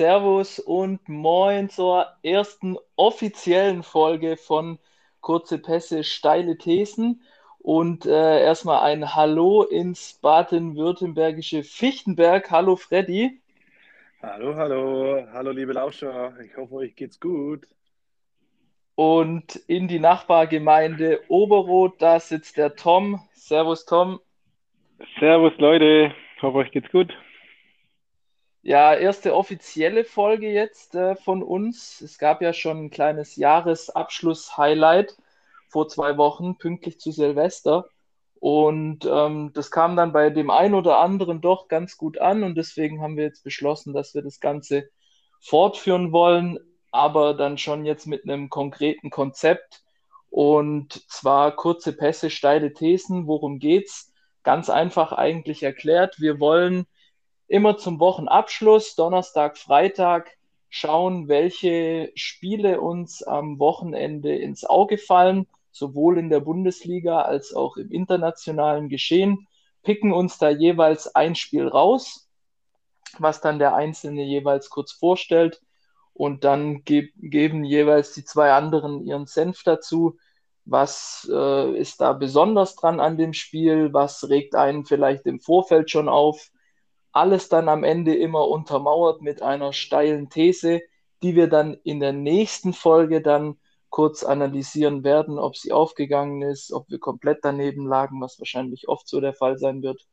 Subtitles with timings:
[0.00, 4.78] Servus und Moin zur ersten offiziellen Folge von
[5.20, 7.20] Kurze Pässe, steile Thesen.
[7.58, 12.50] Und äh, erstmal ein Hallo ins baden-württembergische Fichtenberg.
[12.50, 13.42] Hallo Freddy.
[14.22, 16.32] Hallo, hallo, hallo liebe Lauscher.
[16.46, 17.66] Ich hoffe, euch geht's gut.
[18.94, 23.20] Und in die Nachbargemeinde Oberroth, da sitzt der Tom.
[23.34, 24.18] Servus Tom.
[25.18, 27.12] Servus Leute, ich hoffe, euch geht's gut.
[28.62, 32.00] Ja, erste offizielle Folge jetzt äh, von uns.
[32.02, 35.16] Es gab ja schon ein kleines Jahresabschluss-Highlight
[35.68, 37.86] vor zwei Wochen, pünktlich zu Silvester.
[38.38, 42.42] Und ähm, das kam dann bei dem einen oder anderen doch ganz gut an.
[42.42, 44.90] Und deswegen haben wir jetzt beschlossen, dass wir das Ganze
[45.40, 46.58] fortführen wollen,
[46.90, 49.82] aber dann schon jetzt mit einem konkreten Konzept.
[50.28, 53.26] Und zwar kurze Pässe, steile Thesen.
[53.26, 54.12] Worum geht's?
[54.42, 56.20] Ganz einfach eigentlich erklärt.
[56.20, 56.86] Wir wollen
[57.50, 66.16] immer zum Wochenabschluss, Donnerstag, Freitag, schauen, welche Spiele uns am Wochenende ins Auge fallen, sowohl
[66.18, 69.48] in der Bundesliga als auch im internationalen Geschehen,
[69.82, 72.28] picken uns da jeweils ein Spiel raus,
[73.18, 75.60] was dann der Einzelne jeweils kurz vorstellt
[76.14, 80.18] und dann ge geben jeweils die zwei anderen ihren Senf dazu.
[80.66, 83.92] Was äh, ist da besonders dran an dem Spiel?
[83.92, 86.52] Was regt einen vielleicht im Vorfeld schon auf?
[87.12, 90.80] Alles dann am Ende immer untermauert mit einer steilen These,
[91.22, 93.58] die wir dann in der nächsten Folge dann
[93.90, 99.08] kurz analysieren werden, ob sie aufgegangen ist, ob wir komplett daneben lagen, was wahrscheinlich oft
[99.08, 100.06] so der Fall sein wird.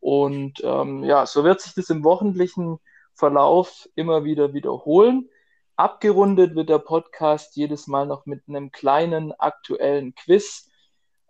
[0.00, 2.78] Und ähm, ja, so wird sich das im wöchentlichen
[3.14, 5.28] Verlauf immer wieder wiederholen.
[5.76, 10.70] Abgerundet wird der Podcast jedes Mal noch mit einem kleinen aktuellen Quiz,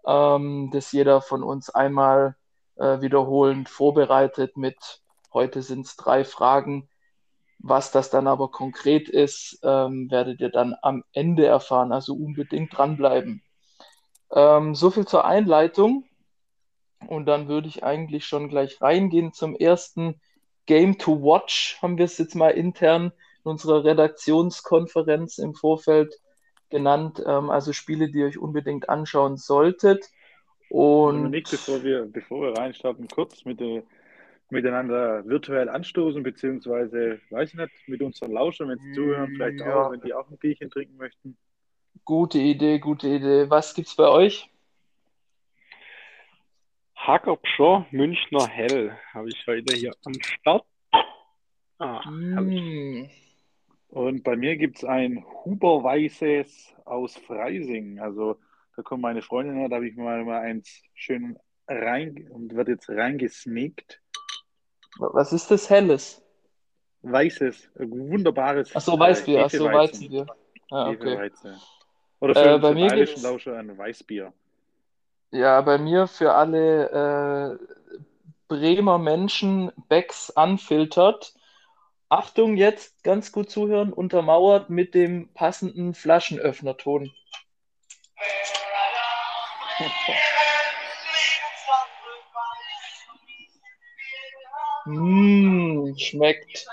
[0.07, 2.37] ähm, das jeder von uns einmal
[2.77, 6.89] äh, wiederholend vorbereitet mit Heute sind es drei Fragen.
[7.59, 11.93] Was das dann aber konkret ist, ähm, werdet ihr dann am Ende erfahren.
[11.93, 13.43] Also unbedingt dranbleiben.
[14.33, 16.05] Ähm, so viel zur Einleitung.
[17.07, 20.21] Und dann würde ich eigentlich schon gleich reingehen zum ersten
[20.67, 23.13] Game to Watch, haben wir es jetzt mal intern
[23.45, 26.21] in unserer Redaktionskonferenz im Vorfeld
[26.69, 27.23] genannt.
[27.27, 30.05] Ähm, also Spiele, die ihr euch unbedingt anschauen solltet.
[30.69, 33.83] Und Nick, bevor wir, bevor wir reinstarten, kurz mit der
[34.51, 39.87] miteinander virtuell anstoßen, beziehungsweise, weiß ich nicht, mit unseren Lauschern, wenn sie zuhören, vielleicht Ja.
[39.87, 41.37] auch, wenn die auch ein Bierchen trinken möchten.
[42.05, 43.51] gute Idee, gute Idee.
[43.51, 44.49] Was gibt's bei euch?
[46.97, 50.65] Hackerpscher Münchner Hell habe ich heute hier am Start.
[51.79, 52.11] Ah.
[52.11, 53.09] Mm,
[53.89, 58.01] Und bei mir gibt es ein Huberweißes aus Freising.
[58.01, 58.37] Also
[58.77, 61.39] da kommt meine Freundin her, da habe ich mal, mal eins schön
[61.69, 64.03] rein und wird jetzt reingesneakt.
[64.99, 66.23] Was ist das Helles?
[67.03, 69.99] Weißes, ein wunderbares Ach so, Weißbier, äh, ach so, Hefeweizen.
[70.13, 70.27] Weizenbier.
[70.71, 71.31] Ah, okay.
[72.21, 74.33] Oder Äh, für bei unsere mir bayerischen gibt's- Lauscher ein Weißbier.
[75.31, 77.87] Ja, bei mir für alle äh,
[78.49, 81.35] Bremer Menschen Becks unfiltert.
[82.09, 87.13] Achtung, jetzt ganz gut zuhören, untermauert mit dem passenden Flaschenöffnerton.
[94.89, 96.67] Mm, schmeckt.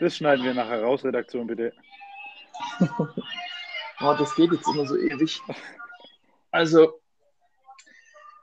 [0.00, 1.72] Das schneiden wir nachher raus, Redaktion, bitte.
[3.98, 5.40] Oh, das geht jetzt immer so ewig.
[6.50, 7.00] Also,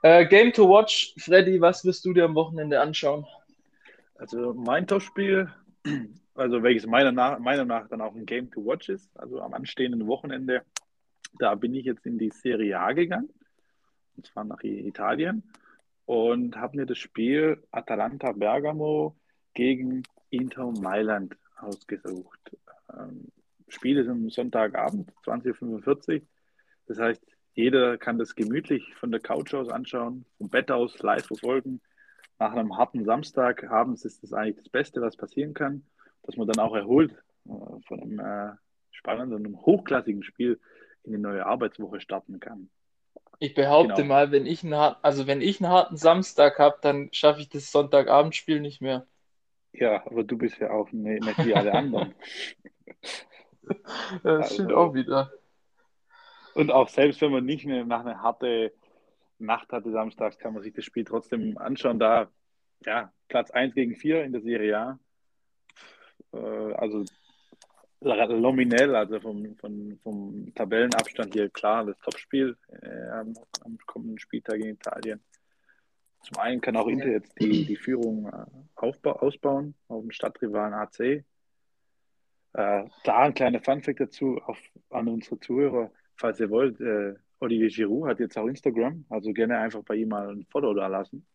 [0.01, 3.27] äh, Game to Watch, Freddy, was wirst du dir am Wochenende anschauen?
[4.15, 5.53] Also mein Topspiel,
[6.33, 9.53] also welches meiner nach, meiner nach dann auch ein Game to Watch ist, also am
[9.53, 10.63] anstehenden Wochenende,
[11.37, 13.29] da bin ich jetzt in die Serie A gegangen,
[14.17, 15.43] und zwar nach Italien,
[16.05, 19.15] und habe mir das Spiel Atalanta Bergamo
[19.53, 22.57] gegen Inter Mailand ausgesucht.
[22.91, 23.31] Ähm,
[23.67, 26.27] Spiel ist am Sonntagabend, 20.45 Uhr.
[26.87, 31.25] Das heißt, jeder kann das gemütlich von der Couch aus anschauen, vom Bett aus live
[31.25, 31.81] verfolgen
[32.39, 35.85] nach einem harten Samstag abends ist das eigentlich das Beste, was passieren kann,
[36.23, 37.11] dass man dann auch erholt
[37.45, 37.49] äh,
[37.87, 38.51] von einem äh,
[38.91, 40.59] spannenden und hochklassigen Spiel
[41.03, 42.69] in die neue Arbeitswoche starten kann.
[43.43, 44.07] Ich behaupte Genau.
[44.07, 47.49] mal, wenn ich einen harten, also wenn ich einen harten Samstag habe, dann schaffe ich
[47.49, 49.05] das Sonntagabendspiel nicht mehr.
[49.73, 52.15] Ja, aber du bist ja auch ne- nicht wie alle anderen.
[54.23, 55.31] Das stimmt Also- auch wieder.
[56.55, 58.69] Und auch selbst wenn man nicht mehr nach einer harten
[59.39, 61.99] Nacht hatte samstags, kann man sich das Spiel trotzdem anschauen.
[61.99, 62.29] Da,
[62.85, 64.99] ja, Platz 1 gegen 4 in der Serie A.
[66.33, 67.03] Äh, also
[68.03, 73.33] nominell, also vom, vom, vom Tabellenabstand hier klar das Topspiel äh, am,
[73.63, 75.21] am kommenden Spieltag in Italien.
[76.21, 78.45] Zum einen kann auch Inter jetzt die, die Führung äh,
[78.75, 80.99] aufbau, ausbauen auf dem Stadtrivalen AC.
[80.99, 81.23] Äh,
[82.53, 84.57] da ein kleiner Funfact dazu auf,
[84.89, 86.79] an unsere Zuhörer, falls ihr wollt.
[86.79, 90.73] Äh, Olivier Giroud hat jetzt auch Instagram, also gerne einfach bei ihm mal ein Follow
[90.73, 91.25] da lassen.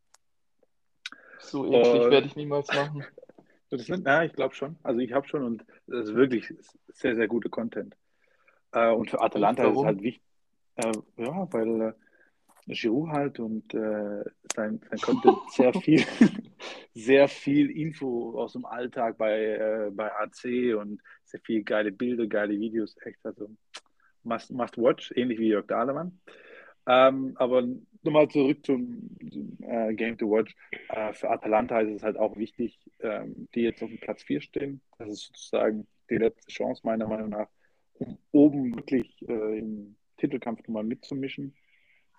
[1.39, 3.05] So eklig uh, werde ich niemals machen.
[3.71, 4.77] Das ist, ja, ich glaube schon.
[4.83, 6.55] Also ich habe schon und das ist wirklich
[6.89, 7.97] sehr, sehr guter Content.
[8.73, 10.23] Äh, und für Atalanta und ist es halt wichtig,
[10.77, 11.93] äh, ja, weil äh,
[12.75, 14.25] Giroud halt und äh,
[14.55, 16.05] sein, sein Content sehr viel,
[16.95, 22.27] sehr viel Info aus dem Alltag bei, äh, bei AC und sehr viel geile Bilder,
[22.27, 23.25] geile Videos, echt.
[23.25, 23.51] Also
[24.23, 26.21] must, must watch, ähnlich wie Jörg Dahlemann.
[26.87, 27.65] Ähm, aber
[28.09, 29.11] nochmal zurück zum
[29.61, 30.55] äh, Game to Watch.
[30.89, 34.41] Äh, für Atalanta ist es halt auch wichtig, ähm, die jetzt auf dem Platz 4
[34.41, 34.81] stehen.
[34.99, 37.49] Das ist sozusagen die letzte Chance, meiner Meinung nach,
[37.95, 41.55] um oben wirklich äh, im Titelkampf nochmal mitzumischen.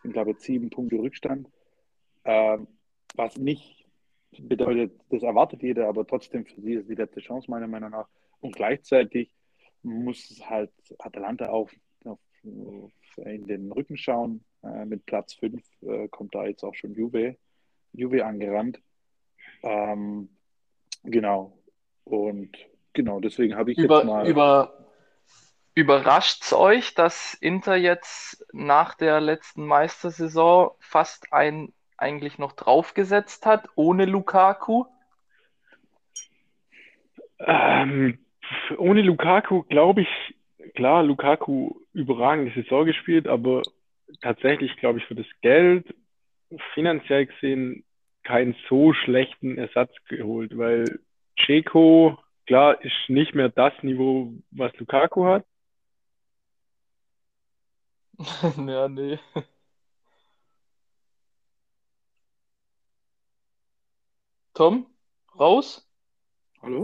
[0.03, 1.49] Sind, glaube ich, sieben Punkte Rückstand.
[2.23, 2.67] Ähm,
[3.15, 3.87] was nicht
[4.37, 8.07] bedeutet, das erwartet jeder, aber trotzdem für sie ist die letzte Chance, meiner Meinung nach.
[8.39, 9.33] Und gleichzeitig
[9.81, 11.69] muss halt Atalanta auch
[12.43, 14.43] in den Rücken schauen.
[14.63, 17.37] Äh, mit Platz 5 äh, kommt da jetzt auch schon Juve,
[17.93, 18.79] Juve angerannt.
[19.63, 20.29] Ähm,
[21.03, 21.57] genau.
[22.03, 22.55] Und
[22.93, 24.27] genau, deswegen habe ich über, jetzt mal.
[24.27, 24.79] Über,
[25.75, 33.45] Überrascht es euch, dass Inter jetzt nach der letzten Meistersaison fast ein eigentlich noch draufgesetzt
[33.45, 34.85] hat, ohne Lukaku?
[37.39, 38.19] Ähm,
[38.77, 40.35] ohne Lukaku glaube ich,
[40.75, 43.61] klar, Lukaku überragende Saison gespielt, aber
[44.21, 45.85] tatsächlich glaube ich für das Geld
[46.73, 47.83] finanziell gesehen
[48.23, 50.99] keinen so schlechten Ersatz geholt, weil
[51.35, 55.45] Checo, klar, ist nicht mehr das Niveau, was Lukaku hat.
[58.67, 59.17] ja, nee.
[64.53, 64.87] Tom,
[65.39, 65.87] raus?
[66.61, 66.83] Hallo?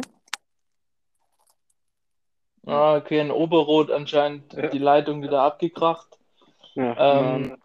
[2.65, 4.67] Ah, okay, in Oberrot anscheinend ja.
[4.67, 6.17] die Leitung wieder abgekracht.
[6.75, 7.57] Ja, ähm,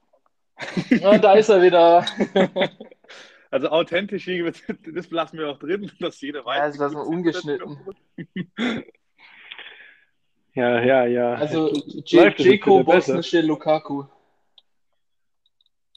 [1.03, 2.05] na, da ist er wieder.
[3.53, 4.31] Also authentisch,
[4.95, 6.57] das lassen wir auch drin, dass jeder weiß.
[6.57, 7.79] Ja, also das ist ungeschnitten.
[10.55, 11.35] Ja, ja, ja.
[11.35, 11.73] Also
[12.05, 14.05] Jeko, bosnische Lukaku.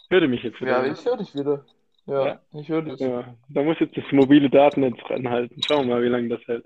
[0.09, 0.83] Hörte mich jetzt wieder.
[0.83, 1.65] Ja, ich höre dich wieder.
[2.05, 2.41] Ja, ja.
[2.53, 2.99] ich höre dich.
[2.99, 5.61] Ja, da muss jetzt das mobile Datennetz ranhalten.
[5.63, 6.65] Schauen wir mal, wie lange das hält.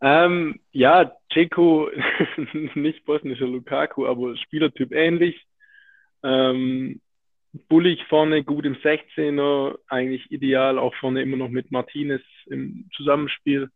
[0.00, 1.90] Ähm, ja, Jeko,
[2.74, 5.46] nicht bosnischer Lukaku, aber Spielertyp ähnlich.
[6.26, 7.00] Ähm,
[7.68, 13.70] bullig vorne, gut im 16er, eigentlich ideal, auch vorne immer noch mit Martinez im Zusammenspiel.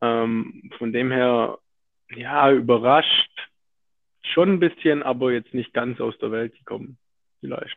[0.00, 1.58] Ähm, von dem her
[2.10, 3.30] ja, überrascht
[4.22, 6.98] schon ein bisschen, aber jetzt nicht ganz aus der Welt gekommen,
[7.40, 7.76] vielleicht.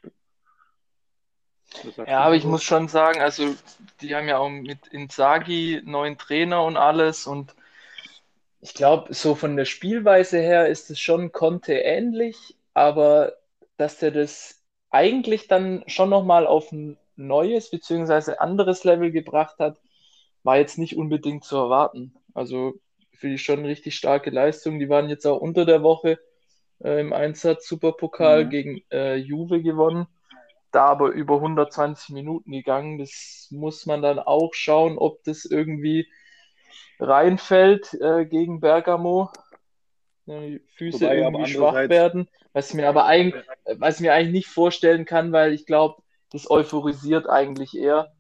[2.06, 3.56] Ja, aber ich muss schon sagen, also
[4.02, 7.56] die haben ja auch mit Inzaghi neuen Trainer und alles und
[8.60, 13.34] ich glaube, so von der Spielweise her ist es schon Conte ähnlich, aber
[13.78, 18.36] dass der das eigentlich dann schon nochmal auf ein neues bzw.
[18.38, 19.80] anderes Level gebracht hat,
[20.44, 22.14] war jetzt nicht unbedingt zu erwarten.
[22.34, 22.74] Also
[23.14, 24.80] finde ich schon richtig starke Leistung.
[24.80, 26.20] Die waren jetzt auch unter der Woche
[26.84, 28.50] äh, im Einsatz Superpokal mhm.
[28.50, 30.08] gegen äh, Juve gewonnen.
[30.72, 32.98] Da aber über 120 Minuten gegangen.
[32.98, 36.08] Das muss man dann auch schauen, ob das irgendwie
[37.00, 39.30] reinfällt äh, gegen Bergamo.
[40.28, 42.28] Die Füße Wobei, irgendwie schwach werden.
[42.54, 43.46] Was ich, mir aber eigentlich,
[43.78, 46.01] was ich mir eigentlich nicht vorstellen kann, weil ich glaube,
[46.32, 48.13] das euphorisiert eigentlich eher,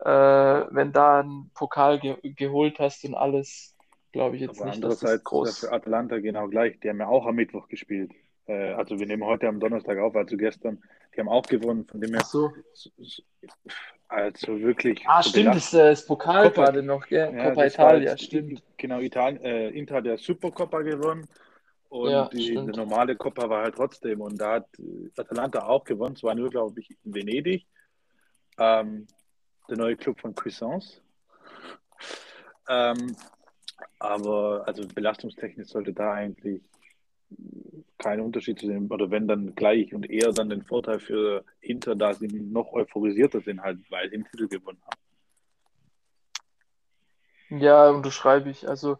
[0.00, 3.76] äh, wenn da ein Pokal ge geholt hast und alles
[4.12, 5.60] glaube ich jetzt Aber nicht, dass das groß...
[5.60, 6.78] für Atalanta genau gleich.
[6.80, 8.12] Die haben ja auch am Mittwoch gespielt.
[8.46, 10.82] Äh, also wir nehmen heute am Donnerstag auf, also gestern.
[11.14, 12.20] Die haben auch gewonnen, von dem her.
[12.22, 12.52] Ach so.
[14.12, 15.02] Also wirklich.
[15.06, 17.34] Ah, stimmt, das, äh, das Pokal Coppa, gerade noch, gell?
[17.34, 18.62] Ja, Coppa Italia, stimmt.
[18.76, 21.26] Genau, Italien, äh, Inter hat ja Supercoppa gewonnen.
[21.88, 24.20] Und ja, die, die, normale Coppa war halt trotzdem.
[24.20, 24.68] Und da hat
[25.16, 26.14] Atalanta auch gewonnen.
[26.14, 27.66] Es war nur, glaube ich, in Venedig.
[28.58, 29.06] Ähm,
[29.70, 31.00] der neue Club von Cuisance.
[32.68, 33.16] Ähm,
[33.98, 36.60] aber also belastungstechnisch sollte da eigentlich
[37.98, 41.94] kein Unterschied zu sehen, oder wenn dann gleich und eher dann den Vorteil für Inter,
[41.94, 44.98] da sie noch euphorisierter sind, halt, weil sie den Titel gewonnen haben.
[47.60, 48.68] Ja, unterschreibe ich.
[48.68, 48.98] Also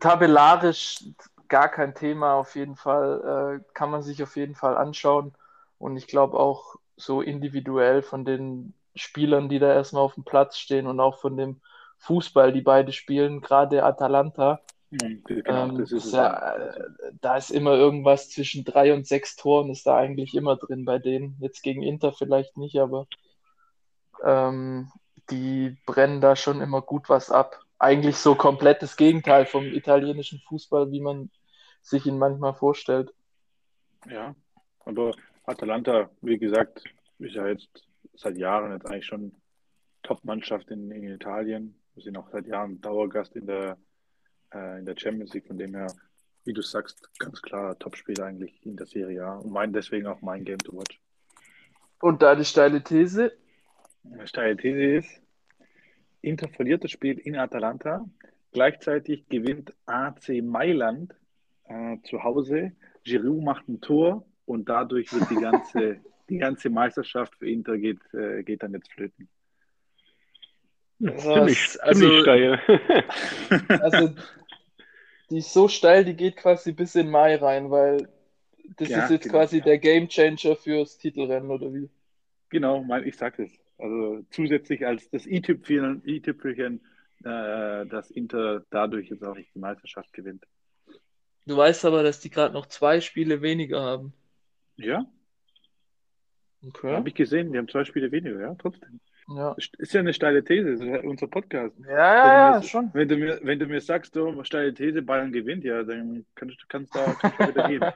[0.00, 1.04] tabellarisch
[1.48, 3.60] gar kein Thema auf jeden Fall.
[3.62, 5.34] Äh, kann man sich auf jeden Fall anschauen.
[5.78, 10.58] Und ich glaube auch so individuell von den Spielern, die da erstmal auf dem Platz
[10.58, 11.60] stehen und auch von dem
[11.98, 14.60] Fußball, die beide spielen, gerade Atalanta.
[14.90, 16.74] Mhm, genau, ähm, ist ja,
[17.20, 20.98] da ist immer irgendwas zwischen drei und sechs Toren, ist da eigentlich immer drin bei
[20.98, 21.36] denen.
[21.40, 23.06] Jetzt gegen Inter vielleicht nicht, aber
[24.24, 24.90] ähm,
[25.30, 27.60] die brennen da schon immer gut was ab.
[27.78, 31.30] eigentlich so komplett das Gegenteil vom italienischen Fußball, wie man
[31.82, 33.12] sich ihn manchmal vorstellt.
[34.10, 34.34] Ja,
[34.84, 35.12] aber
[35.44, 36.82] Atalanta, wie gesagt,
[37.18, 37.68] ist ja jetzt
[38.14, 39.32] seit Jahren jetzt eigentlich schon
[40.02, 41.78] Top-Mannschaft in, in Italien.
[41.94, 43.76] Wir sind auch seit Jahren Dauergast in der,
[44.54, 45.92] äh, in der Champions League, von dem her,
[46.44, 50.20] wie du sagst, ganz klar Topspiel eigentlich in der Serie A und mein, deswegen auch
[50.22, 51.00] mein Game to watch.
[52.00, 53.32] Und deine steile These?
[54.04, 55.22] Meine steile These ist,
[56.22, 58.04] Inter verliert das Spiel in Atalanta,
[58.52, 61.14] gleichzeitig gewinnt AC Mailand
[61.64, 62.72] äh, zu Hause,
[63.04, 68.00] Giroud macht ein Tor und dadurch wird die ganze, die ganze Meisterschaft für Inter geht,
[68.14, 69.28] äh, geht dann jetzt flöten.
[70.98, 72.60] ziemlich, also, ziemlich steil.
[73.68, 74.14] also,
[75.30, 78.08] die ist so steil, die geht quasi bis in Mai rein, weil
[78.76, 79.38] das ja, ist jetzt genau.
[79.38, 81.88] quasi der Game Changer fürs Titelrennen, oder wie?
[82.50, 83.50] Genau, mein, ich sag es.
[83.78, 86.80] Also zusätzlich als das i-Tüpfelchen,
[87.24, 90.44] äh, dass Inter dadurch jetzt auch nicht die Meisterschaft gewinnt.
[91.46, 94.12] Du weißt aber, dass die gerade noch zwei Spiele weniger haben.
[94.76, 95.06] Ja.
[96.66, 96.92] Okay.
[96.92, 99.00] Habe ich gesehen, die haben zwei Spiele weniger, ja, trotzdem.
[99.28, 99.54] Ja.
[99.58, 101.76] Ist ja eine steile These, das ist ja unser Podcast.
[101.86, 102.90] Ja, ja, ja, mir, schon.
[102.94, 106.66] Wenn du, mir, wenn du mir sagst, so, steile These, Bayern gewinnt, ja, dann kannst,
[106.68, 107.92] kannst, da, kannst du wieder gehen.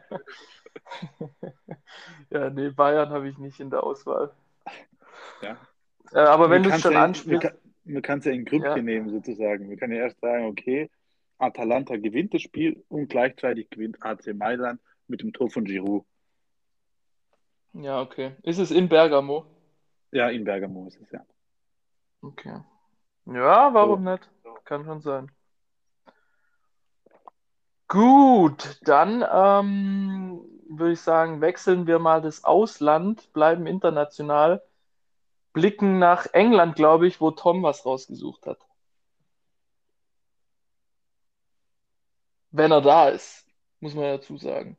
[2.30, 4.30] ja, nee, Bayern habe ich nicht in der Auswahl.
[5.40, 5.56] Ja.
[6.12, 7.52] Äh, aber wenn du es schon ja, ansprichst.
[7.84, 8.82] Man kann es ja in Grüppchen ja.
[8.82, 9.68] nehmen, sozusagen.
[9.68, 10.88] Wir können ja erst sagen, okay,
[11.38, 16.04] Atalanta gewinnt das Spiel und gleichzeitig gewinnt AC Mailand mit dem Tor von Giroud.
[17.72, 18.32] Ja, okay.
[18.42, 19.46] Ist es in Bergamo?
[20.12, 21.24] Ja, in Bergamo ist es, ja.
[22.20, 22.60] Okay.
[23.26, 24.10] Ja, warum so.
[24.10, 24.30] nicht?
[24.64, 25.30] Kann schon sein.
[27.88, 34.62] Gut, dann ähm, würde ich sagen, wechseln wir mal das Ausland, bleiben international,
[35.52, 38.58] blicken nach England, glaube ich, wo Tom was rausgesucht hat.
[42.50, 43.46] Wenn er da ist,
[43.80, 44.76] muss man dazu sagen.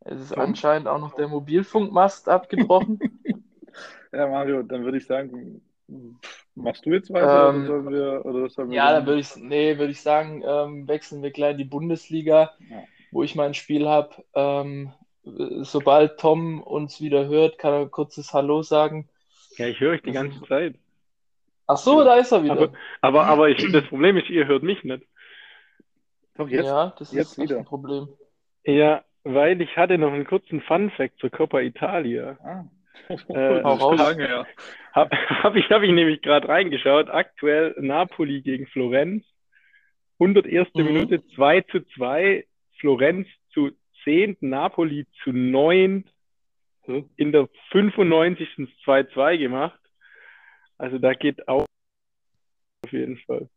[0.00, 0.42] Es ist Tom?
[0.42, 3.00] anscheinend auch noch der Mobilfunkmast abgebrochen.
[4.12, 5.62] ja, Mario, dann würde ich sagen,
[6.54, 9.36] machst du jetzt weiter ähm, oder sollen wir, oder sollen wir Ja, dann würde ich,
[9.36, 12.84] nee, würde ich sagen, ähm, wechseln wir gleich in die Bundesliga, ja.
[13.10, 14.24] wo ich mein Spiel habe.
[14.34, 14.92] Ähm,
[15.24, 19.08] sobald Tom uns wieder hört, kann er ein kurzes Hallo sagen.
[19.56, 20.76] Ja, ich höre euch die ganze Zeit.
[21.66, 22.04] Ach so, ja.
[22.04, 22.52] da ist er wieder.
[22.52, 25.04] Aber, aber, aber ich, das Problem ist, ihr hört mich nicht.
[26.36, 27.58] Doch, jetzt, ja, das jetzt ist wieder.
[27.58, 28.08] ein Problem.
[28.64, 32.38] Ja, weil ich hatte noch einen kurzen Fun-Fact zur Coppa Italia.
[32.42, 32.64] Ah.
[33.28, 34.46] Äh, lange, ja.
[34.92, 35.10] Habe
[35.42, 37.08] hab ich, hab ich nämlich gerade reingeschaut.
[37.08, 39.24] Aktuell Napoli gegen Florenz.
[40.18, 40.68] 101.
[40.74, 40.84] Mhm.
[40.84, 42.46] Minute 2 zu 2.
[42.80, 43.70] Florenz zu
[44.04, 44.36] 10.
[44.40, 46.04] Napoli zu 9.
[46.84, 47.10] Hm.
[47.16, 48.48] In der 95.
[48.84, 49.80] 2-2 gemacht.
[50.78, 51.66] Also da geht auch
[52.84, 53.48] auf jeden Fall.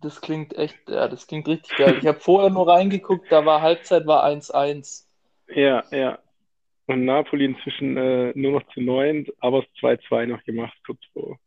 [0.00, 1.98] Das klingt echt, ja, das klingt richtig geil.
[2.00, 5.04] Ich habe vorher nur reingeguckt, da war Halbzeit war 1-1.
[5.48, 6.18] Ja, ja.
[6.90, 11.38] Und Napoli inzwischen äh, nur noch zu 9, aber es 2-2 noch gemacht, kurz vor,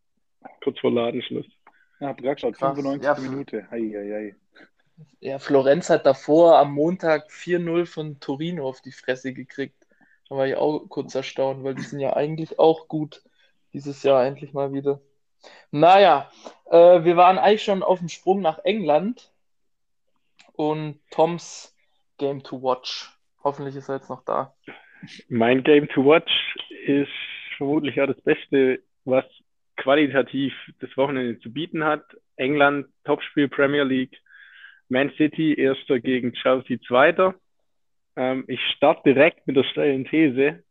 [0.64, 1.46] kurz vor Ladenschluss.
[2.00, 3.04] Ja, geschaut, 95.
[3.04, 3.68] Ja, Minute.
[3.70, 4.36] Hei, hei, hei.
[5.20, 9.76] Ja, Florenz hat davor am Montag 4-0 von Torino auf die Fresse gekriegt.
[10.30, 13.22] Da war ich auch kurz erstaunt, weil die sind ja eigentlich auch gut
[13.74, 15.02] dieses Jahr endlich mal wieder.
[15.72, 16.32] Naja,
[16.72, 19.30] äh, wir waren eigentlich schon auf dem Sprung nach England
[20.54, 21.76] und Toms
[22.18, 23.12] Game to Watch.
[23.44, 24.56] Hoffentlich ist er jetzt noch da.
[25.30, 26.32] Mein Game to Watch
[26.86, 27.12] ist
[27.58, 29.26] vermutlich auch das Beste, was
[29.78, 32.04] qualitativ das Wochenende zu bieten hat.
[32.36, 34.18] England, Topspiel Premier League,
[34.90, 37.36] Man City, erster gegen Chelsea, zweiter.
[38.16, 40.64] Ähm, ich starte direkt mit der steilen These.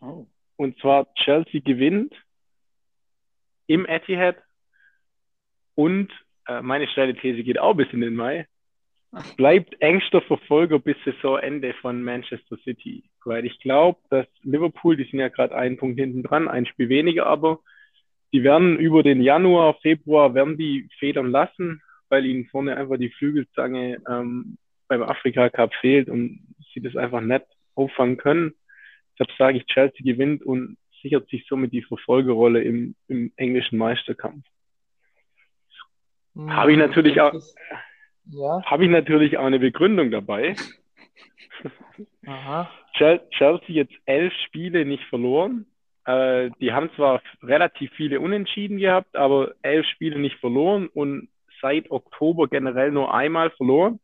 [0.00, 0.26] Oh.
[0.56, 2.14] Und zwar Chelsea gewinnt
[3.66, 4.36] im Etihad.
[5.74, 6.12] Und
[6.46, 8.46] äh, meine steile These geht auch bis in den Mai.
[9.36, 13.09] Bleibt engster Verfolger bis Saisonende von Manchester City.
[13.24, 16.88] Weil ich glaube, dass Liverpool, die sind ja gerade einen Punkt hinten dran, ein Spiel
[16.88, 17.60] weniger, aber
[18.32, 23.10] die werden über den Januar, Februar, werden die federn lassen, weil ihnen vorne einfach die
[23.10, 24.56] Flügelzange ähm,
[24.88, 26.40] beim Afrika Cup fehlt und
[26.72, 28.54] sie das einfach nicht auffangen können.
[29.18, 34.44] Deshalb sage ich, Chelsea gewinnt und sichert sich somit die Verfolgerrolle im, im englischen Meisterkampf.
[36.34, 37.34] Hm, habe ich natürlich auch,
[38.26, 38.62] ja.
[38.64, 40.54] habe ich natürlich auch eine Begründung dabei.
[42.26, 42.70] Aha.
[42.92, 45.66] Chelsea jetzt elf Spiele nicht verloren.
[46.04, 51.28] Äh, die haben zwar relativ viele Unentschieden gehabt, aber elf Spiele nicht verloren und
[51.60, 54.00] seit Oktober generell nur einmal verloren.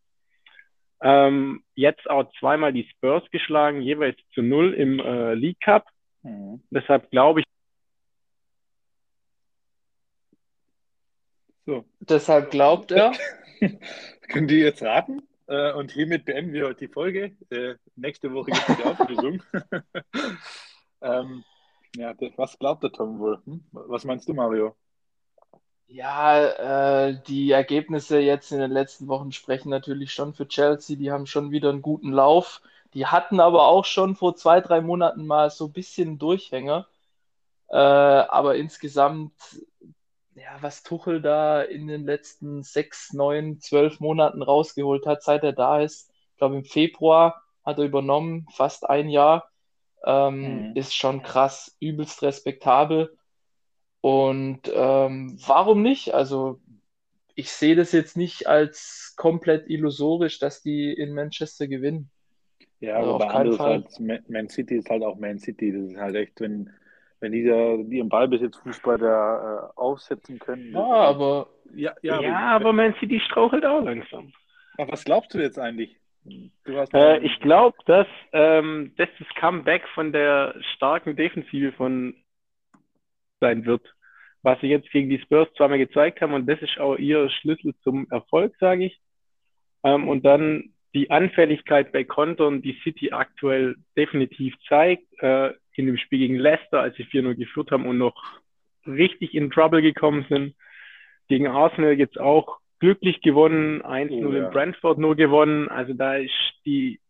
[1.03, 5.87] Ähm, jetzt auch zweimal die Spurs geschlagen, jeweils zu null im äh, League Cup.
[6.23, 6.63] Mhm.
[6.71, 7.47] Deshalb glaube ich,
[11.67, 11.85] So.
[11.99, 13.13] Deshalb glaubt er.
[14.29, 15.23] Könnt ihr jetzt raten?
[15.49, 17.37] Äh, und hiermit beenden wir heute die Folge.
[17.51, 19.43] Äh, nächste Woche gibt es die Auflösung.
[21.01, 21.45] ähm,
[21.95, 23.41] ja, was glaubt der Tom wohl?
[23.45, 23.65] Hm?
[23.73, 24.75] Was meinst du, Mario?
[25.89, 30.97] Ja, äh, die Ergebnisse jetzt in den letzten Wochen sprechen natürlich schon für Chelsea.
[30.97, 32.61] Die haben schon wieder einen guten Lauf.
[32.95, 36.89] Die hatten aber auch schon vor zwei, drei Monaten mal so ein bisschen Durchhänger.
[37.69, 39.33] Äh, aber insgesamt,
[40.37, 45.53] ja, was Tuchel da in den letzten sechs, neun, zwölf Monaten rausgeholt hat, seit er
[45.53, 49.51] da ist, ich glaube im Februar hat er übernommen, fast ein Jahr,
[50.05, 50.77] ähm, mhm.
[50.77, 53.17] ist schon krass, übelst respektabel.
[54.03, 56.15] Und ähm, warum nicht?
[56.15, 56.61] Also
[57.35, 62.11] ich sehe das jetzt nicht als komplett illusorisch, dass die in Manchester gewinnen.
[62.79, 65.73] Ja, also aber andererseits, Man City ist halt auch Man City.
[65.73, 66.71] Das ist halt echt, wenn,
[67.21, 70.73] wenn die, da, die im Ballbesitz Fußball da äh, aufsetzen können.
[70.73, 74.33] Ja, aber, ja, ja, ja aber, aber Man City strauchelt auch langsam.
[74.79, 75.97] Aber was glaubst du jetzt eigentlich?
[76.93, 82.15] Äh, ich glaube, dass ähm, das das Comeback von der starken Defensive von
[83.41, 83.83] sein wird
[84.47, 86.33] was sie jetzt gegen die Spurs zweimal gezeigt haben.
[86.33, 89.01] Und das ist auch ihr Schlüssel zum Erfolg, sage ich.
[89.83, 95.99] Ähm, und dann die Anfälligkeit bei Kontern, die City aktuell definitiv zeigt, äh, in dem
[95.99, 98.41] Spiel gegen Leicester, als sie 4-0 geführt haben und noch
[98.87, 100.55] richtig in Trouble gekommen sind.
[101.29, 104.47] Gegen Arsenal jetzt auch glücklich gewonnen, 1-0 oh, ja.
[104.47, 105.69] in Brentford nur gewonnen.
[105.69, 106.33] Also da ist
[106.65, 107.01] die,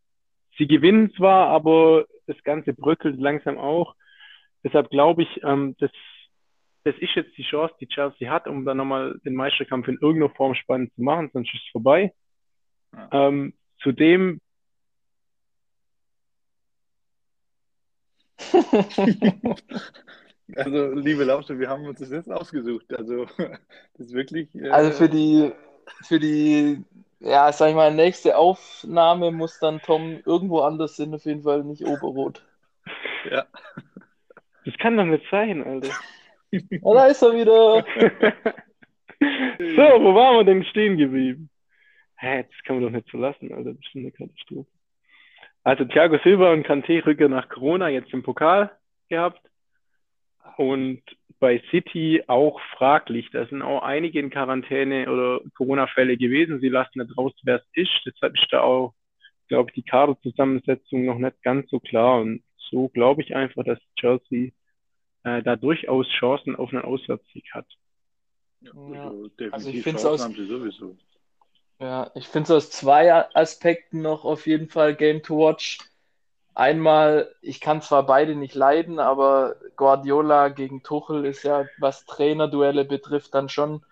[0.59, 3.95] sie gewinnen zwar, aber das Ganze bröckelt langsam auch.
[4.65, 5.91] Deshalb glaube ich, ähm, das
[6.87, 10.33] das ist jetzt die Chance, die Chelsea hat, um dann nochmal den Meisterkampf in irgendeiner
[10.37, 12.13] Form spannend zu machen, sonst ist es vorbei.
[12.93, 13.09] Ja.
[13.11, 14.41] Ähm, zudem
[20.57, 22.95] also, liebe Lauscher, wir haben uns das jetzt ausgesucht.
[22.97, 24.55] Also, das ist wirklich.
[24.55, 24.71] Äh...
[24.71, 25.53] Also, für die,
[26.03, 26.85] für die,
[27.21, 31.65] ja, sag ich mal, nächste Aufnahme muss dann Tom irgendwo anders sein, auf jeden Fall
[31.65, 32.45] nicht Oberrot.
[33.31, 33.47] Ja.
[34.65, 35.93] Das kann doch nicht sein, Alter.
[36.83, 37.85] Oh, da ist er wieder.
[39.59, 41.51] so, wo waren wir denn stehen geblieben?
[42.19, 43.75] Hä, das kann man doch nicht so lassen, Alter.
[43.75, 44.71] Das ist eine Katastrophe.
[45.63, 48.71] Also Thiago Silva und Kanté Rücke nach Corona jetzt im Pokal
[49.09, 49.41] gehabt.
[50.57, 51.03] Und
[51.39, 53.29] bei City auch fraglich.
[53.33, 56.61] Da sind auch einige in Quarantäne oder Corona-Fälle gewesen.
[56.61, 58.01] Sie lassen nicht raus, wer es ist.
[58.07, 58.95] Deshalb ist da auch,
[59.49, 62.21] glaube ich, die Kaderzusammensetzung noch nicht ganz so klar.
[62.21, 64.51] Und so glaube ich einfach, dass Chelsea
[65.25, 67.67] äh, da durchaus Chancen auf einen Auswärtssieg hat.
[68.61, 70.27] Ja, also, also ich finde es aus,
[71.79, 75.79] ja, ich finde es aus zwei Aspekten noch auf jeden Fall Game to Watch.
[76.55, 82.87] Einmal, ich kann zwar beide nicht leiden, aber Guardiola gegen Tuchel ist ja, was Trainerduelle
[82.87, 83.85] betrifft, dann schon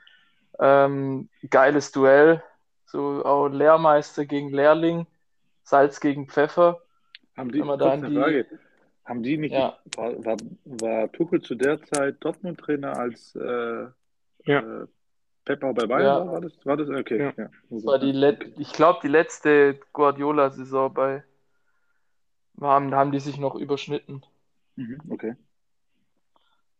[0.58, 2.42] ähm, geiles Duell.
[2.86, 5.06] So auch Lehrmeister gegen Lehrling,
[5.62, 6.80] Salz gegen Pfeffer.
[7.36, 8.46] Haben die, Wenn da die, Frage.
[9.04, 9.76] Haben die nicht, ja.
[9.96, 13.86] war, war, war Tuchel zu der Zeit Dortmund-Trainer als äh,
[14.46, 14.82] ja.
[14.82, 14.86] äh,
[15.44, 16.32] Pepper bei Bayern ja.
[16.32, 16.40] war?
[16.40, 16.88] Das, war das?
[16.88, 17.18] Okay.
[17.18, 17.32] Ja.
[17.36, 17.50] ja.
[17.70, 21.24] Das war die Let ich glaube, die letzte Guardiola-Saison bei
[22.60, 24.24] haben, haben die sich noch überschnitten.
[24.76, 25.36] Mhm, okay.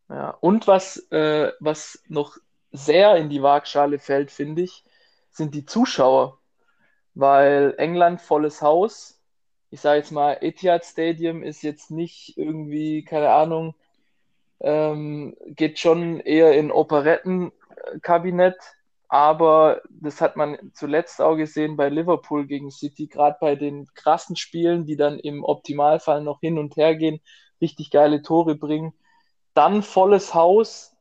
[0.08, 2.36] Ja, und was, äh, was noch
[2.72, 4.84] sehr in die Waagschale fällt, finde ich,
[5.30, 6.38] sind die Zuschauer.
[7.14, 9.20] Weil England volles Haus,
[9.70, 13.74] ich sage jetzt mal, Etihad Stadium ist jetzt nicht irgendwie, keine Ahnung,
[14.60, 16.72] ähm, geht schon eher in
[17.84, 18.56] Operettenkabinett,
[19.08, 24.36] aber das hat man zuletzt auch gesehen bei Liverpool gegen City, gerade bei den krassen
[24.36, 27.20] Spielen, die dann im Optimalfall noch hin und her gehen,
[27.60, 28.92] richtig geile Tore bringen.
[29.54, 30.96] Dann volles Haus,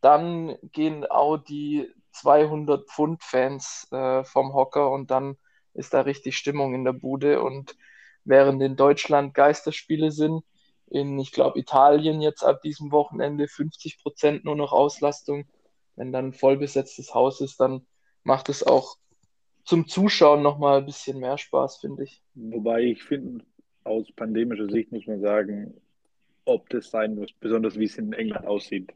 [0.00, 5.36] dann gehen auch die 200 Pfund Fans äh, vom Hocker und dann
[5.74, 7.76] ist da richtig Stimmung in der Bude und
[8.24, 10.42] während in Deutschland Geisterspiele sind.
[10.88, 15.46] In, ich glaube, Italien jetzt ab diesem Wochenende 50 Prozent nur noch Auslastung.
[15.96, 17.86] Wenn dann ein vollbesetztes Haus ist, dann
[18.24, 18.96] macht es auch
[19.64, 22.22] zum Zuschauen nochmal ein bisschen mehr Spaß, finde ich.
[22.34, 23.44] Wobei ich finde,
[23.84, 25.74] aus pandemischer Sicht muss man sagen,
[26.44, 28.92] ob das sein muss, besonders wie es in England aussieht.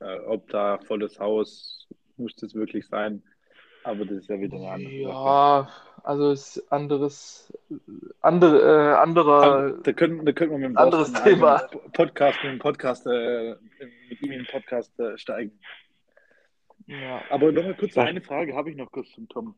[0.00, 3.22] Äh, ob da volles Haus, muss das wirklich sein?
[3.84, 5.08] Aber das ist ja wieder eine andere Ja,
[5.68, 6.02] Sache.
[6.04, 7.52] also ist anderes,
[8.20, 9.72] andere, äh, anderer.
[9.82, 11.68] Da können, da können wir mit dem anderes Thema.
[11.92, 13.56] Podcast, mit dem Podcast, äh,
[14.08, 15.58] mit ihm in den Podcast äh, steigen.
[16.88, 17.22] Ja.
[17.30, 19.54] Aber nochmal kurz eine Frage habe ich noch kurz zum Tom.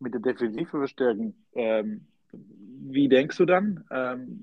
[0.00, 1.34] Mit der Defensive verstärken.
[1.54, 4.38] Ähm, wie denkst du dann, ähm,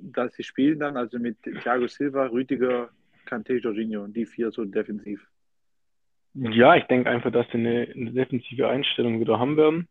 [0.00, 2.88] dass sie spielen dann, also mit Thiago Silva, Rüdiger,
[3.26, 5.20] Kante, Jorginho, die vier so defensiv?
[6.32, 9.88] Ja, ich denke einfach, dass sie eine, eine defensive Einstellung wieder haben werden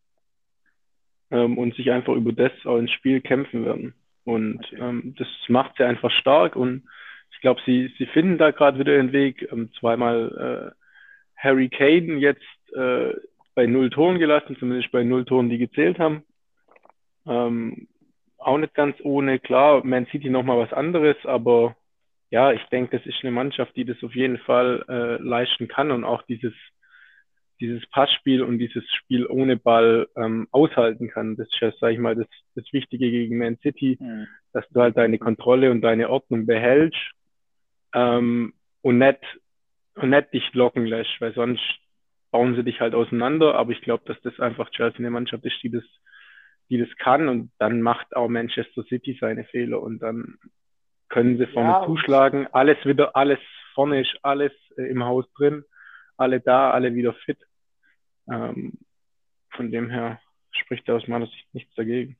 [1.30, 3.94] ähm, und sich einfach über das auch ins Spiel kämpfen werden.
[4.24, 4.78] Und okay.
[4.80, 6.88] ähm, das macht sie einfach stark und
[7.32, 9.48] ich glaube, sie, sie finden da gerade wieder den Weg.
[9.52, 10.77] Ähm, zweimal äh,
[11.38, 12.41] Harry Caden jetzt
[12.76, 13.13] äh,
[13.56, 16.23] bei null Toren gelassen, zumindest bei null Toren, die gezählt haben.
[17.26, 17.88] Ähm,
[18.38, 19.39] auch nicht ganz ohne.
[19.39, 21.76] Klar, Man City nochmal was anderes, aber
[22.30, 25.91] ja, ich denke, das ist eine Mannschaft, die das auf jeden Fall äh, leisten kann
[25.91, 26.54] und auch dieses,
[27.60, 31.36] dieses Passspiel und dieses Spiel ohne Ball ähm, aushalten kann.
[31.36, 34.28] Das ist ja, sag ich mal, das, das Wichtige gegen Man City, mhm.
[34.54, 37.00] dass du halt deine Kontrolle und deine Ordnung behältst
[37.93, 39.19] ähm, und nicht
[39.98, 41.64] und nicht dich locken lässt, weil sonst
[42.32, 43.56] bauen sie dich halt auseinander.
[43.56, 45.84] Aber ich glaube, dass das einfach Chelsea eine Mannschaft ist, die das,
[46.70, 50.38] die das kann und dann macht auch Manchester City seine Fehler und dann
[51.10, 52.48] können sie vorne ja, zuschlagen.
[52.52, 53.40] Alles wieder, alles
[53.74, 55.64] vorne ist alles äh, im Haus drin,
[56.18, 57.40] alle da, alle wieder fit.
[58.30, 58.74] Ähm,
[59.52, 60.20] von dem her
[60.52, 62.18] spricht da aus meiner Sicht nichts dagegen.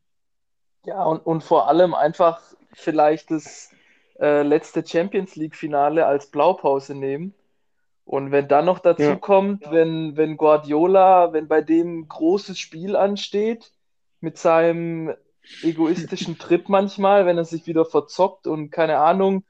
[0.86, 2.40] Ja, und, und vor allem einfach
[2.74, 3.76] vielleicht das
[4.20, 7.34] äh, letzte Champions League-Finale als Blaupause nehmen.
[8.08, 9.16] Und wenn dann noch dazu ja.
[9.18, 13.74] kommt, wenn, wenn Guardiola, wenn bei dem großes Spiel ansteht,
[14.22, 15.14] mit seinem
[15.62, 19.44] egoistischen Trip manchmal, wenn er sich wieder verzockt und keine Ahnung,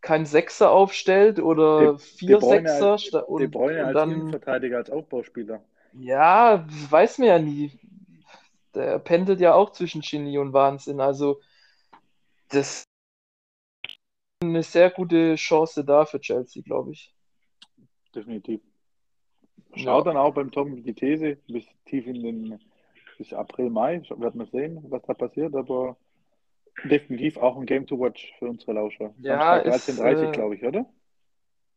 [0.00, 2.92] kein Sechser aufstellt oder De, vier De Sechser.
[2.92, 5.62] Als, und, De Bruyne als dann, Innenverteidiger, als Aufbauspieler.
[5.92, 7.78] Ja, weiß man ja nie.
[8.74, 11.02] Der pendelt ja auch zwischen Genie und Wahnsinn.
[11.02, 11.42] Also,
[12.48, 12.84] das ist
[14.40, 17.14] eine sehr gute Chance da für Chelsea, glaube ich.
[18.18, 18.60] Definitiv.
[19.76, 20.12] Schaut ja.
[20.12, 22.58] dann auch beim Tom die These bis tief in den
[23.16, 24.02] bis April, Mai.
[24.16, 25.96] Werden wir sehen, was da passiert, aber
[26.84, 29.14] definitiv auch ein Game to watch für unsere Lauscher.
[29.18, 30.86] Ja, Samstag 13.30 äh, glaube ich, oder?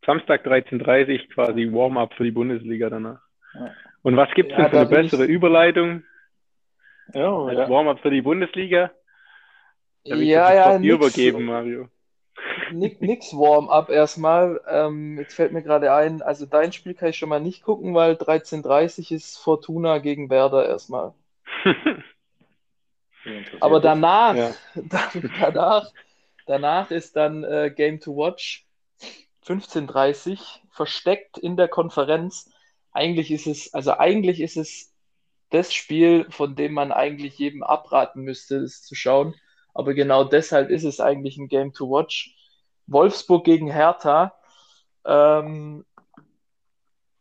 [0.06, 3.22] Samstag 13.30 quasi Warm-up für die Bundesliga danach.
[3.54, 3.72] Ja.
[4.04, 5.30] Und was gibt es ja, denn für eine bessere ich...
[5.30, 6.04] Überleitung?
[7.14, 7.70] Ja, als ja.
[7.70, 8.92] Warm-up für die Bundesliga?
[10.06, 11.88] Da ja, ja, nix, übergeben, Mario.
[12.72, 14.62] Nix Warm-up erstmal.
[14.68, 17.94] Ähm, jetzt fällt mir gerade ein, also dein Spiel kann ich schon mal nicht gucken,
[17.94, 21.14] weil 13.30 ist Fortuna gegen Werder erstmal.
[23.60, 24.54] Aber danach, ja.
[25.40, 25.92] danach,
[26.48, 28.66] danach ist dann äh, Game to Watch
[29.46, 30.40] 15.30
[30.72, 32.50] versteckt in der Konferenz.
[32.92, 34.94] Eigentlich ist es, also eigentlich ist es
[35.50, 39.36] das Spiel, von dem man eigentlich jedem abraten müsste, es zu schauen.
[39.74, 42.36] Aber genau deshalb ist es eigentlich ein Game to Watch.
[42.88, 44.34] Wolfsburg gegen Hertha.
[45.06, 45.86] Ähm,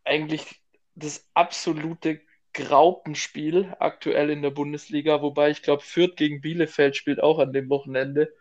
[0.04, 0.60] eigentlich
[0.94, 2.20] das absolute
[2.52, 7.70] Graupenspiel aktuell in der Bundesliga, wobei ich glaube, Fürth gegen Bielefeld spielt auch an dem
[7.70, 8.32] Wochenende.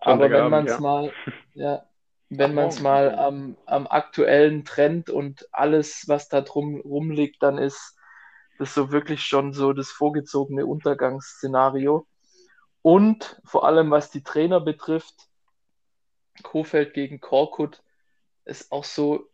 [0.00, 0.80] Aber wenn man es ja.
[0.80, 1.12] mal,
[1.54, 1.86] ja,
[2.30, 7.58] wenn man es mal am, am aktuellen Trend und alles, was da drum rumliegt, dann
[7.58, 7.96] ist
[8.58, 12.06] das so wirklich schon so das vorgezogene Untergangsszenario.
[12.84, 15.14] Und vor allem, was die Trainer betrifft,
[16.42, 17.82] Kofeld gegen Korkut
[18.44, 19.26] ist auch so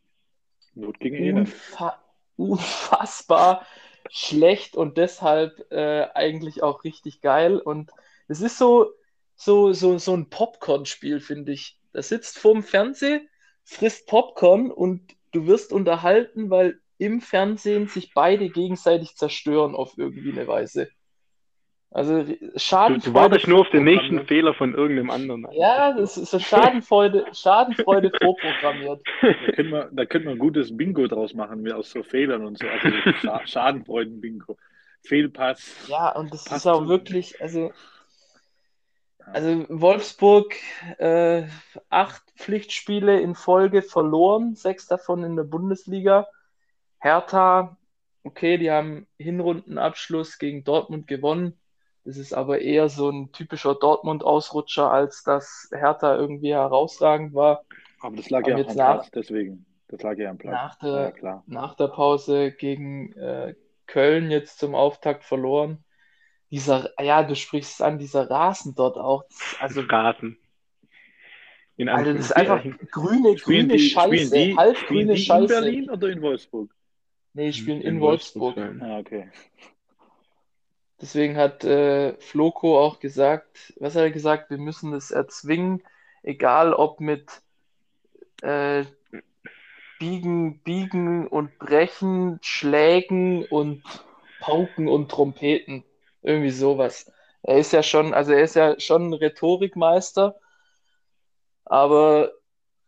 [0.76, 2.00] unfa
[2.36, 3.66] unfassbar
[4.08, 7.58] schlecht und deshalb äh, eigentlich auch richtig geil.
[7.58, 7.90] Und
[8.28, 8.92] es ist so,
[9.34, 11.76] so, so, so ein Popcorn-Spiel, finde ich.
[11.92, 13.28] Da sitzt vorm Fernsehen,
[13.64, 20.30] frisst Popcorn und du wirst unterhalten, weil im Fernsehen sich beide gegenseitig zerstören auf irgendwie
[20.30, 20.88] eine Weise.
[21.92, 22.24] Also
[22.54, 23.04] Schadenfreude.
[23.04, 25.46] Du, du wartest nur auf den nächsten Fehler von irgendeinem anderen.
[25.52, 29.02] Ja, das ist so Schadenfreude, Schadenfreude vorprogrammiert.
[29.20, 32.58] Da können, wir, da können wir ein gutes Bingo draus machen, aus so Fehlern und
[32.58, 32.66] so.
[32.68, 32.88] Also
[33.20, 34.56] Scha Schadenfreuden-Bingo.
[35.02, 35.88] Fehlpass.
[35.88, 37.72] Ja, und das ist auch wirklich, also,
[39.18, 40.54] also Wolfsburg
[40.98, 41.44] äh,
[41.88, 46.28] acht Pflichtspiele in Folge verloren, sechs davon in der Bundesliga.
[47.00, 47.76] Hertha,
[48.22, 51.59] okay, die haben Hinrundenabschluss gegen Dortmund gewonnen
[52.10, 57.64] das ist aber eher so ein typischer Dortmund-Ausrutscher, als dass Hertha irgendwie herausragend war.
[58.00, 59.64] Aber das lag aber ja am Platz, deswegen.
[59.86, 60.52] Das lag ja am Platz.
[60.52, 63.54] Nach der, ja, nach der Pause gegen äh,
[63.86, 65.84] Köln jetzt zum Auftakt verloren.
[66.50, 69.22] Dieser, ja, du sprichst es an, dieser Rasen dort auch.
[69.60, 70.36] Also Rasen.
[71.76, 74.34] In also das ist einfach grüne, grüne die, Scheiße.
[74.34, 75.42] Die, halbgrüne Scheiße.
[75.42, 76.74] in Berlin oder in Wolfsburg?
[77.34, 78.56] Nee, die spielen in, in Wolfsburg.
[78.56, 78.82] Wolfsburg.
[78.82, 79.28] Ah, okay.
[81.00, 85.82] Deswegen hat äh, Floco auch gesagt, was hat er gesagt, wir müssen es erzwingen,
[86.22, 87.42] egal ob mit
[88.42, 88.84] äh,
[89.98, 93.82] Biegen, Biegen und Brechen, Schlägen und
[94.40, 95.84] Pauken und Trompeten.
[96.22, 97.10] Irgendwie sowas.
[97.42, 100.38] Er ist ja schon, also er ist ja schon Rhetorikmeister,
[101.64, 102.32] aber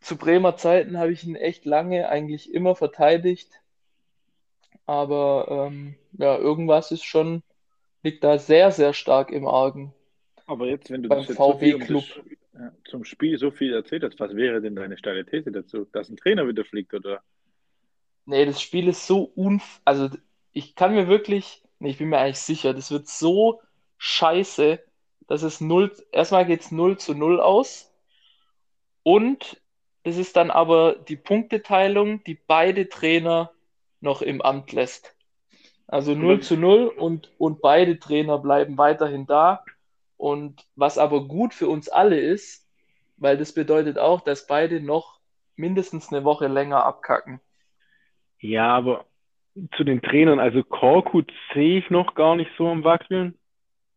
[0.00, 3.50] zu Bremer Zeiten habe ich ihn echt lange eigentlich immer verteidigt.
[4.86, 7.42] Aber ähm, ja, irgendwas ist schon,
[8.02, 9.94] liegt da sehr, sehr stark im Argen.
[10.46, 12.04] Aber jetzt, wenn du beim das jetzt so viel um VW-Club.
[12.14, 15.86] das, ja, zum Spiel so viel erzählt hast, was wäre denn deine steile These dazu?
[15.92, 17.22] Dass ein Trainer wieder fliegt, oder?
[18.26, 19.80] Nee, das Spiel ist so unf...
[19.84, 20.10] Also
[20.52, 23.62] ich kann mir wirklich, nee, ich bin mir eigentlich sicher, das wird so
[23.98, 24.80] scheiße,
[25.28, 27.92] dass es 0, erstmal geht es 0 zu 0 aus
[29.02, 29.62] und
[30.04, 33.52] das ist dann aber die Punkteteilung, die beide Trainer
[34.00, 35.14] noch im Amt lässt.
[35.86, 39.64] Also 0 zu 0 und, und beide Trainer bleiben weiterhin da.
[40.16, 42.68] Und was aber gut für uns alle ist,
[43.16, 45.18] weil das bedeutet auch, dass beide noch
[45.56, 47.40] mindestens eine Woche länger abkacken.
[48.38, 49.04] Ja, aber
[49.76, 53.38] zu den Trainern, also Korkut sehe ich noch gar nicht so am Wackeln.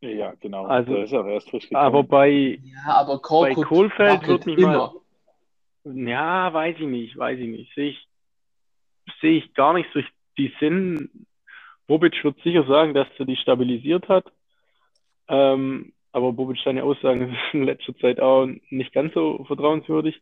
[0.01, 0.65] Ja, genau.
[0.65, 1.83] Also, ist auch erst frisch gekommen.
[1.83, 4.93] Aber bei, Ja, aber Korkut bei Kohlfeld wird mich immer.
[5.83, 6.05] mal.
[6.07, 7.73] Ja, weiß ich nicht, weiß ich nicht.
[7.73, 8.07] Sehe ich,
[9.21, 10.01] sehe ich gar nicht so
[10.37, 11.25] die Sinn.
[11.87, 14.25] Bobic wird sicher sagen, dass er die stabilisiert hat.
[15.27, 20.21] Ähm, aber Bobic seine Aussagen sind in letzter Zeit auch nicht ganz so vertrauenswürdig.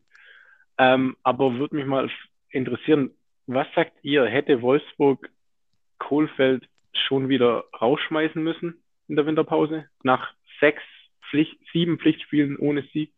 [0.77, 2.09] Ähm, aber würde mich mal
[2.49, 3.11] interessieren,
[3.47, 5.29] was sagt ihr, hätte Wolfsburg
[5.99, 9.85] Kohlfeld schon wieder rausschmeißen müssen in der Winterpause?
[10.03, 10.81] Nach sechs
[11.29, 13.11] Pflicht, sieben Pflichtspielen ohne Sieg?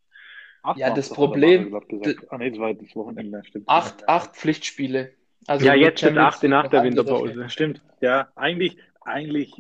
[0.64, 1.14] Acht Ja, das?
[1.14, 2.26] Problem- gesagt.
[2.30, 3.70] Ah, nee, das war das Wochenende, stimmt.
[3.70, 5.14] Acht, acht Pflichtspiele.
[5.48, 6.84] Also Ja, jetzt achte League nach noch der.
[6.84, 7.50] Winterpause.
[7.50, 9.52] Stimmt, ja, eigentlich, eigentlich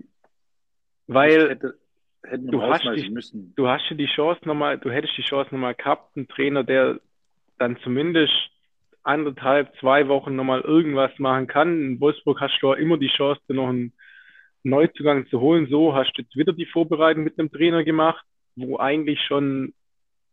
[1.07, 1.77] Weil hätte,
[2.23, 3.53] hätten wir du hast die- müssen.
[3.55, 6.99] du hast ja die Chance nochmal, du hättest die Chance nochmal gehabt, einen Trainer, der
[7.59, 8.33] dann zumindest
[9.03, 11.79] anderthalb, zwei Wochen nochmal irgendwas machen kann.
[11.79, 13.93] In Wolfsburg hast du auch immer die Chance, dir noch einen
[14.63, 15.67] Neuzugang zu holen.
[15.69, 19.75] So hast du jetzt wieder die Vorbereitung mit einem Trainer gemacht, wo eigentlich schon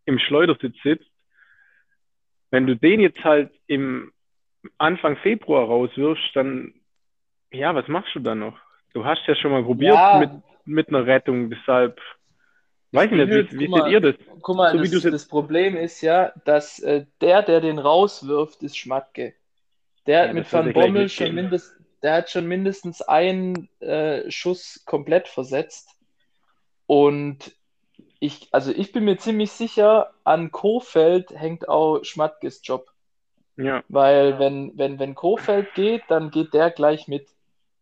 [0.07, 1.07] im Schleudersitz sitzt.
[2.51, 4.11] Wenn du den jetzt halt im
[4.79, 6.75] Anfang Februar rauswirfst, dann,
[7.51, 8.59] ja, was machst du dann noch?
[8.95, 10.19] Du hast ja schon mal probiert Ja.
[10.19, 10.31] mit,
[10.65, 12.01] mit einer Rettung, deshalb,
[12.93, 14.15] weiß ich nicht, wie, wie seht ihr das?
[14.41, 18.77] Guck mal, So das, das Problem ist ja, dass äh, der, der den rauswirft, ist
[18.77, 19.35] Schmatke.
[20.07, 23.69] Der hat Ja, mit das wird Van Bommel schon mindest, der hat schon mindestens einen
[23.81, 25.89] äh, Schuss komplett versetzt.
[26.87, 27.57] Und
[28.21, 32.92] ich, also ich bin mir ziemlich sicher, an Kofeld hängt auch Schmatkes Job.
[33.57, 37.29] Ja, Weil wenn, wenn, wenn Kofeld geht, dann geht der gleich mit.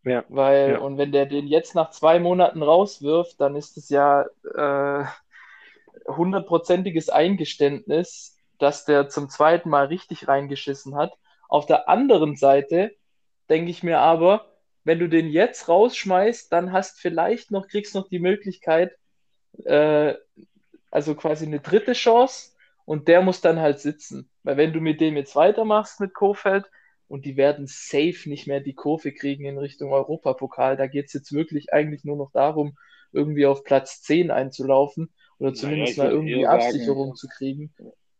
[0.03, 0.23] ja.
[0.29, 0.79] Weil, Ja.
[0.79, 5.05] und wenn der den jetzt nach zwei Monaten rauswirft, dann ist es ja äh,
[6.07, 11.13] hundertprozentiges Eingeständnis, dass der zum zweiten Mal richtig reingeschissen hat.
[11.47, 12.91] Auf der anderen Seite
[13.49, 14.45] denke ich mir aber,
[14.83, 18.91] wenn du den jetzt rausschmeißt, dann hast vielleicht noch, kriegst noch die Möglichkeit,
[19.65, 20.15] äh,
[20.89, 22.51] also quasi eine dritte Chance
[22.85, 24.29] und der muss dann halt sitzen.
[24.43, 26.69] Weil wenn du mit dem jetzt weitermachst mit Kofeld,
[27.07, 30.77] und die werden safe nicht mehr die Kurve kriegen in Richtung Europapokal.
[30.77, 32.77] Da geht es jetzt wirklich eigentlich nur noch darum,
[33.11, 37.73] irgendwie auf Platz 10 einzulaufen oder zumindest ich mal irgendwie sagen- Absicherung zu kriegen.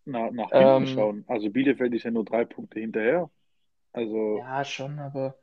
[0.04, 1.24] Nach, nach hinten Ähm, schauen.
[1.28, 3.30] Also Bielefeld ist ja nur drei Punkte hinterher.
[3.94, 5.38] Also, Ja, schon, aber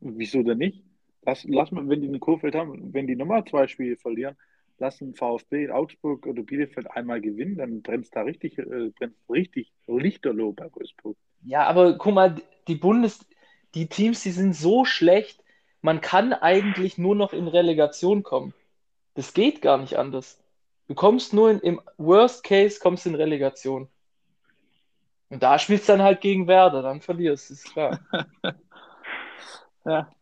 [0.00, 0.82] wieso denn nicht?
[1.24, 4.36] Lass, lass mal, wenn die einen Kurfeld haben, wenn die nochmal zwei Spiele verlieren,
[4.82, 10.52] lassen VfB, Augsburg oder Bielefeld einmal gewinnen, dann brennt da richtig, äh, brennt richtig Lichterloh
[10.54, 11.18] bei Wolfsburg.
[11.42, 12.36] ja, aber guck mal,
[12.68, 13.26] die Bundes,
[13.74, 15.42] die Teams, die sind so schlecht,
[15.80, 18.54] man kann eigentlich nur noch in Relegation kommen.
[19.14, 20.42] Das geht gar nicht anders.
[20.88, 23.88] Du kommst nur in, im Worst Case kommst in Relegation.
[25.30, 28.00] Und da spielst du dann halt gegen Werder, dann verlierst, ist klar.
[29.84, 30.14] Ja,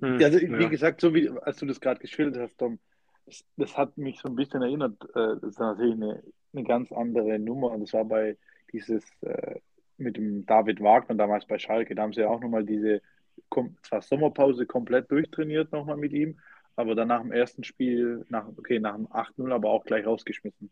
[0.00, 0.68] Hm, Ja, also, wie ja.
[0.68, 2.78] gesagt, so wie als du das gerade geschildert hast, Tom,
[3.56, 5.02] das, hat mich so ein bisschen erinnert.
[5.14, 7.72] Äh, das ist natürlich eine, eine ganz andere Nummer.
[7.72, 8.36] Und das war bei
[8.72, 9.60] dieses äh,
[9.98, 11.94] mit dem David Wagner damals bei Schalke.
[11.94, 13.00] Da haben sie ja auch nochmal diese,
[13.82, 16.38] zwar Sommerpause komplett durchtrainiert nochmal mit ihm,
[16.74, 20.70] aber dann nach dem ersten Spiel, nach, okay, nach dem 8-0, aber auch gleich rausgeschmissen.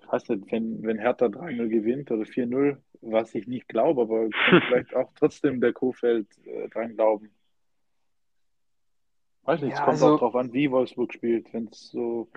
[0.00, 4.28] Ich weiß nicht, wenn, wenn Hertha 3-0 gewinnt oder 4-0, was ich nicht glaube, aber
[4.68, 7.30] vielleicht auch trotzdem der Kofeld äh, dran glauben.
[9.48, 11.50] Weiß nicht, es Ja, kommt also- auch drauf an, wie Wolfsburg spielt.
[11.54, 12.28] Wenn es so,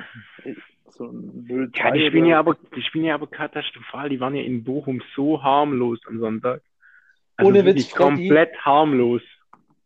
[0.92, 4.08] so ein 0 Ja, die spielen ja aber, die spielen ja aber katastrophal.
[4.08, 6.62] Die waren ja in Bochum so harmlos am Sonntag.
[7.36, 9.22] Also Ohne Witz, komplett harmlos.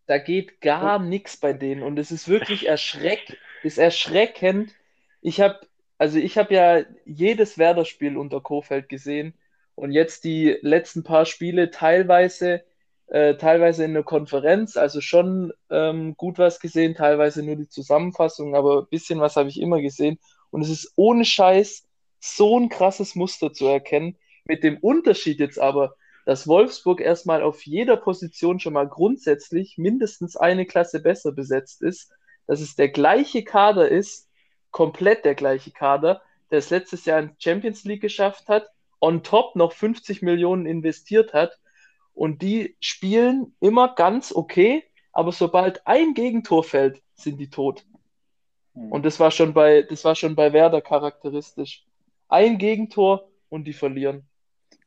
[0.06, 4.76] Da geht gar nichts bei denen und es ist wirklich erschreck, ist erschreckend.
[5.22, 5.62] Ich habe,
[5.98, 9.34] also ich habe ja jedes Werder-Spiel unter Kofeld gesehen
[9.74, 12.64] und jetzt die letzten paar Spiele teilweise,
[13.08, 18.56] äh, teilweise in der Konferenz, also schon ähm, gut was gesehen, teilweise nur die Zusammenfassung,
[18.56, 21.88] aber ein bisschen was habe ich immer gesehen und es ist ohne Scheiß
[22.20, 24.18] so ein krasses Muster zu erkennen.
[24.46, 30.36] Mit dem Unterschied jetzt aber, dass Wolfsburg erstmal auf jeder Position schon mal grundsätzlich mindestens
[30.36, 32.12] eine Klasse besser besetzt ist,
[32.48, 34.28] dass es der gleiche Kader ist,
[34.72, 38.68] komplett der gleiche Kader, der es letztes Jahr in Champions League geschafft hat,
[39.00, 41.60] on top noch 50 Millionen investiert hat
[42.16, 47.86] und die spielen immer ganz okay, aber sobald ein Gegentor fällt, sind die tot.
[48.74, 48.92] Hm.
[48.92, 51.86] Und das war schon bei, das war schon bei Werder charakteristisch.
[52.28, 54.26] Ein Gegentor und die verlieren.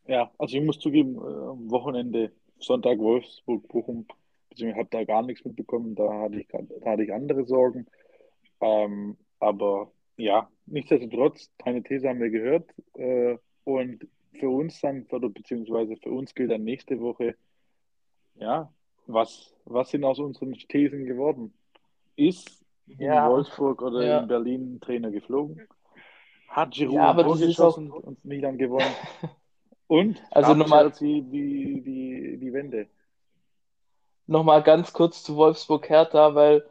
[0.06, 4.06] Ja, also ich muss zugeben, äh, am Wochenende Sonntag Wolfsburg, Bochum,
[4.50, 7.86] ich habe da gar nichts mitbekommen, da hatte ich, da hatte ich andere Sorgen.
[8.60, 12.68] Ähm, aber ja, nichtsdestotrotz, deine These haben wir gehört.
[12.94, 17.36] Äh, und für uns dann, oder beziehungsweise für uns gilt dann nächste Woche,
[18.36, 18.72] ja,
[19.06, 21.52] was, was sind aus unseren Thesen geworden?
[22.16, 23.26] Ist ja.
[23.26, 24.18] in Wolfsburg oder ja.
[24.20, 25.66] in Berlin ein Trainer geflogen?
[26.48, 28.02] Hat Giroud ja, geschossen auch...
[28.02, 28.94] und Milan gewonnen?
[29.88, 32.88] Und also nochmal die, die, die, die Wende.
[34.26, 36.62] Nochmal ganz kurz zu Wolfsburg Hertha, weil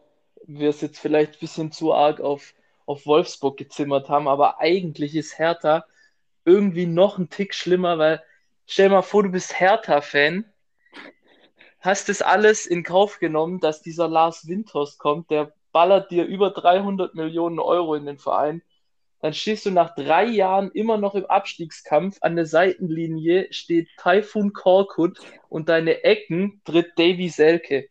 [0.46, 2.54] wir es jetzt vielleicht ein bisschen zu arg auf,
[2.86, 5.84] auf Wolfsburg gezimmert haben, aber eigentlich ist Hertha
[6.48, 8.24] irgendwie noch ein Tick schlimmer, weil
[8.66, 10.46] stell mal vor, du bist Hertha-Fan,
[11.82, 16.52] hast das alles in Kauf genommen, dass dieser Lars Winters kommt, der ballert dir über
[16.52, 18.64] 300 Millionen Euro in den Verein.
[19.20, 22.18] Dann stehst du nach drei Jahren immer noch im Abstiegskampf.
[22.22, 27.90] An der Seitenlinie steht Taifun Korkut und deine Ecken tritt Davy Selke.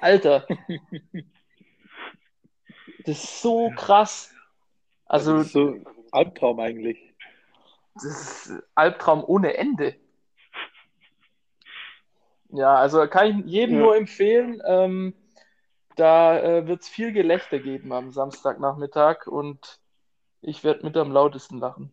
[0.00, 0.46] Alter.
[3.06, 4.32] Das ist so krass.
[5.04, 5.42] Also.
[5.42, 5.76] So
[6.10, 7.13] Albtraum eigentlich.
[7.94, 9.96] Das ist Albtraum ohne Ende.
[12.50, 13.82] Ja, also kann ich jedem ja.
[13.82, 14.62] nur empfehlen.
[14.64, 15.14] Ähm,
[15.96, 19.78] da äh, wird es viel Gelächter geben am Samstagnachmittag und
[20.40, 21.92] ich werde mit am lautesten lachen.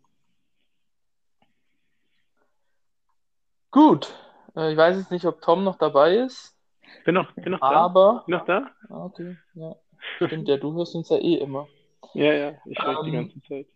[3.71, 4.13] Gut,
[4.55, 6.57] äh, ich weiß jetzt nicht, ob Tom noch dabei ist.
[7.05, 8.23] Bin noch, bin noch aber, da.
[8.25, 8.71] Bin noch da?
[8.89, 9.75] Ah, okay, ja.
[10.17, 11.67] Stimmt, ja, du hörst uns ja eh immer.
[12.13, 13.67] Ja, ja, ich höre ähm, die ganze Zeit.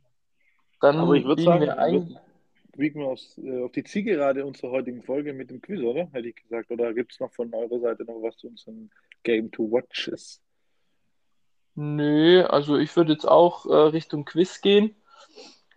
[0.86, 2.16] Dann aber ich würde sagen, wir ein...
[2.78, 6.08] biegen wir aufs, äh, auf die Zielgerade unserer heutigen Folge mit dem Quiz, oder?
[6.12, 6.70] Hätte ich gesagt.
[6.70, 8.92] Oder gibt es noch von eurer Seite noch was zu unseren
[9.24, 10.44] Game to Watches?
[11.74, 14.96] Nö, also ich würde jetzt auch äh, Richtung Quiz gehen.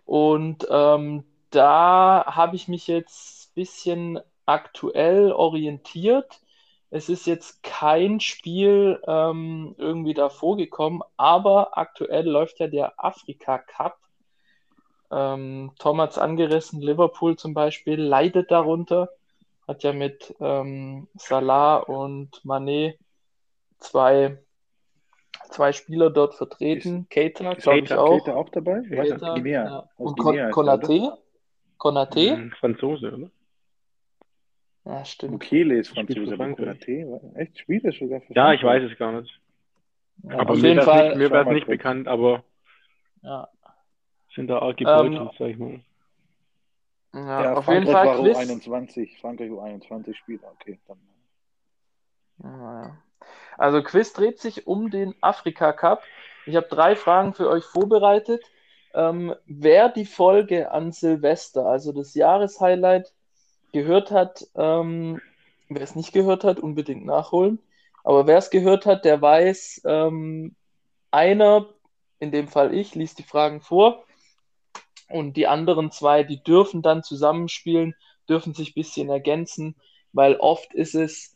[0.05, 6.39] Und ähm, da habe ich mich jetzt ein bisschen aktuell orientiert.
[6.91, 13.57] Es ist jetzt kein Spiel ähm, irgendwie davor gekommen, aber aktuell läuft ja der Afrika
[13.57, 13.97] Cup.
[15.11, 19.09] Ähm, Tom hat es angerissen, Liverpool zum Beispiel leidet darunter,
[19.67, 22.97] hat ja mit ähm, Salah und Manet
[23.79, 24.37] zwei
[25.49, 27.07] zwei Spieler dort vertreten.
[27.09, 28.23] Keita, glaube ich auch.
[28.23, 28.81] Keita auch dabei?
[28.81, 29.65] Keita, Guinea.
[29.65, 29.89] Ja.
[29.97, 31.17] Und Guinea Konate?
[31.77, 32.35] Konate?
[32.35, 33.31] Hm, Franzose, oder?
[34.85, 35.33] Ja, stimmt.
[35.33, 39.21] Mukele ist Franzose, aber Konate, echt spielt er sogar für Ja, ich weiß es gar
[39.21, 39.39] nicht.
[40.23, 41.09] Ja, aber auf jeden Fall.
[41.09, 42.43] Nicht, mir wäre es nicht bekannt, aber
[43.21, 43.47] ja.
[44.39, 45.81] Sind da arg gebeutelt, ähm, sag ich mal.
[47.13, 48.37] Ja, ja auf Frankreich jeden Fall war Quiz.
[48.37, 50.97] U21, Frankreich U21 spielt, okay, dann.
[52.41, 52.97] Ja,
[53.57, 56.03] also Quiz dreht sich um den Afrika Cup.
[56.45, 58.41] Ich habe drei Fragen für euch vorbereitet.
[58.93, 63.11] Ähm, wer die Folge an Silvester, also das Jahreshighlight,
[63.73, 65.21] gehört hat, ähm,
[65.67, 67.59] wer es nicht gehört hat, unbedingt nachholen.
[68.05, 70.55] Aber wer es gehört hat, der weiß, ähm,
[71.11, 71.67] einer,
[72.19, 74.05] in dem Fall ich, liest die Fragen vor
[75.09, 77.95] und die anderen zwei, die dürfen dann zusammenspielen,
[78.27, 79.75] dürfen sich ein bisschen ergänzen,
[80.13, 81.35] weil oft ist es,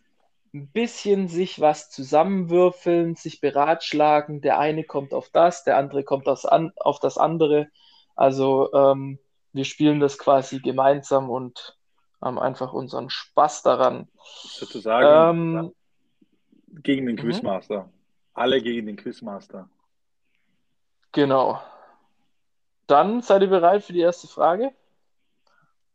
[0.54, 4.42] ein bisschen sich was zusammenwürfeln, sich beratschlagen.
[4.42, 7.70] Der eine kommt auf das, der andere kommt das an, auf das andere.
[8.16, 9.18] Also ähm,
[9.52, 11.78] wir spielen das quasi gemeinsam und
[12.22, 14.08] haben einfach unseren Spaß daran.
[14.44, 15.74] Sozusagen ähm,
[16.84, 17.22] gegen den mhm.
[17.22, 17.90] Quizmaster.
[18.36, 19.70] Alle gegen den Quizmaster.
[21.12, 21.60] Genau.
[22.88, 24.72] Dann seid ihr bereit für die erste Frage?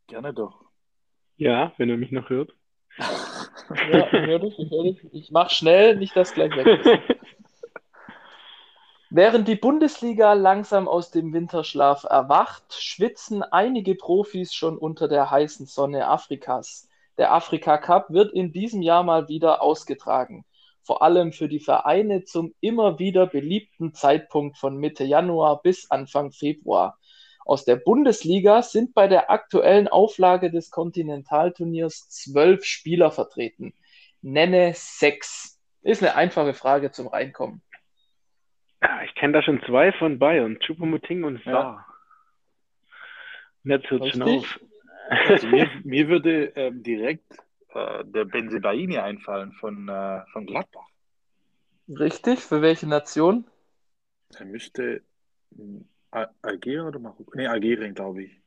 [0.07, 0.65] Gerne doch.
[1.37, 2.53] Ja, wenn ihr mich noch hört.
[3.91, 5.13] Ja, ich höre dich, ich höre dich.
[5.13, 6.89] Ich mache schnell, nicht dass gleich weg ist.
[9.11, 15.67] Während die Bundesliga langsam aus dem Winterschlaf erwacht, schwitzen einige Profis schon unter der heißen
[15.67, 16.89] Sonne Afrikas.
[17.19, 20.45] Der Afrika Cup wird in diesem Jahr mal wieder ausgetragen.
[20.89, 26.31] Vor allem für die Vereine zum immer wieder beliebten Zeitpunkt von Mitte Januar bis Anfang
[26.31, 26.97] Februar.
[27.45, 33.75] Aus der Bundesliga sind bei der aktuellen Auflage des Kontinentalturniers zwölf Spieler vertreten.
[34.23, 35.61] Nenne sechs.
[35.83, 37.61] Ist eine einfache Frage zum Reinkommen.
[38.81, 41.85] Ja, ich kenne da schon zwei von Bayern, Chupomoting und Saar.
[43.63, 43.75] Ja.
[43.75, 44.59] Jetzt hört schon auf.
[45.07, 47.31] Also mir, mir würde ähm, direkt
[47.73, 50.87] äh, der Benzebaini einfallen von, äh, von Gladbach.
[51.87, 53.45] Richtig, für welche Nation?
[54.37, 55.01] Er müsste
[56.11, 57.31] Al- Algerien oder Marokko?
[57.35, 58.41] Nee, Algerien, glaube ich.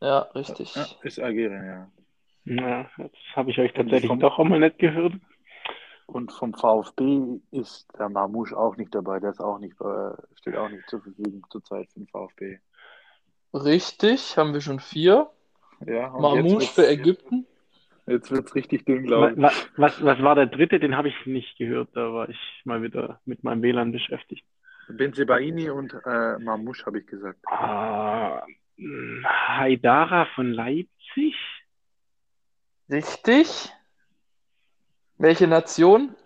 [0.00, 0.74] Ja, richtig.
[0.76, 1.90] Ja, ist Algerien, ja.
[2.44, 5.14] Na, das habe ich euch tatsächlich vom- doch einmal nicht gehört.
[6.06, 9.20] Und vom VfB ist der Marmouche auch nicht dabei.
[9.20, 12.58] Der ist auch nicht, äh, steht auch nicht zur Verfügung zurzeit für den VfB.
[13.52, 15.30] Richtig, haben wir schon vier.
[15.86, 17.46] Ja, Marmouche jetzt für Ägypten.
[18.06, 19.36] Jetzt wird es richtig dünn, glaube ich.
[19.42, 20.80] wa- Was, was war der dritte?
[20.80, 21.90] Den habe ich nicht gehört.
[21.94, 24.44] Da war ich mal wieder mit meinem WLAN beschäftigt.
[24.88, 27.38] Benzebaini und äh, Marmouche habe ich gesagt.
[27.46, 28.44] Ah,
[29.24, 31.36] Haidara von Leipzig?
[32.90, 33.70] Richtig.
[35.18, 36.16] Welche Nation?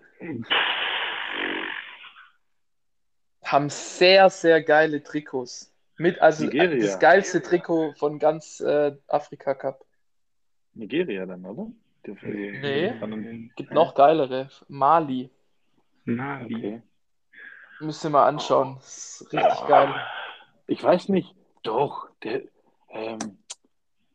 [3.45, 5.71] Haben sehr, sehr geile Trikots.
[5.99, 6.81] Mit, also Nigeria.
[6.87, 9.85] das geilste Trikot von ganz äh, Afrika Cup.
[10.75, 11.67] Nigeria dann, oder?
[12.07, 12.95] Die- die- Nee.
[13.01, 14.49] Dann- Gibt noch geilere.
[14.69, 15.31] Mali.
[16.05, 16.55] Mali.
[16.55, 16.83] Okay.
[17.81, 18.77] Müsst ihr mal anschauen.
[18.77, 19.95] Das ist richtig geil.
[20.67, 21.35] Ich weiß nicht.
[21.63, 22.43] Doch, der,
[22.91, 23.39] ähm,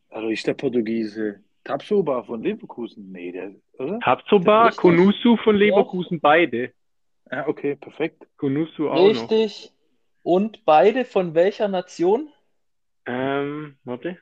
[0.09, 3.11] also ist der Portugiese Tapsoba von Leverkusen?
[3.11, 3.99] Nee, der, oder?
[3.99, 4.81] Tabsoba, Richtig.
[4.81, 6.73] Kunusu von Leverkusen, beide.
[7.31, 8.27] Ja, okay, perfekt.
[8.37, 9.05] Kunusu auch noch.
[9.09, 9.71] Richtig.
[10.23, 12.29] Und beide von welcher Nation?
[13.05, 14.17] Ähm, warte.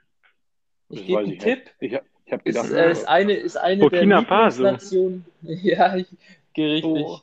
[0.90, 1.70] Ich gebe einen ich Tipp.
[1.80, 1.94] nicht.
[1.94, 5.22] Ich, ich habe Ist, gedacht, äh, ist eine, ist eine Burkina der Faso.
[5.42, 6.08] Ja, ich,
[6.54, 6.92] geh richtig.
[7.06, 7.20] Oh.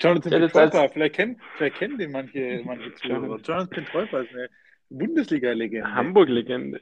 [0.00, 3.36] Jonathan Ja, das vielleicht kennen, vielleicht kennen den manche, manche Zuhörer.
[3.40, 4.48] Jonathan Treuper ist eine
[4.90, 5.92] Bundesliga-Legende.
[5.94, 6.80] Hamburg-Legende.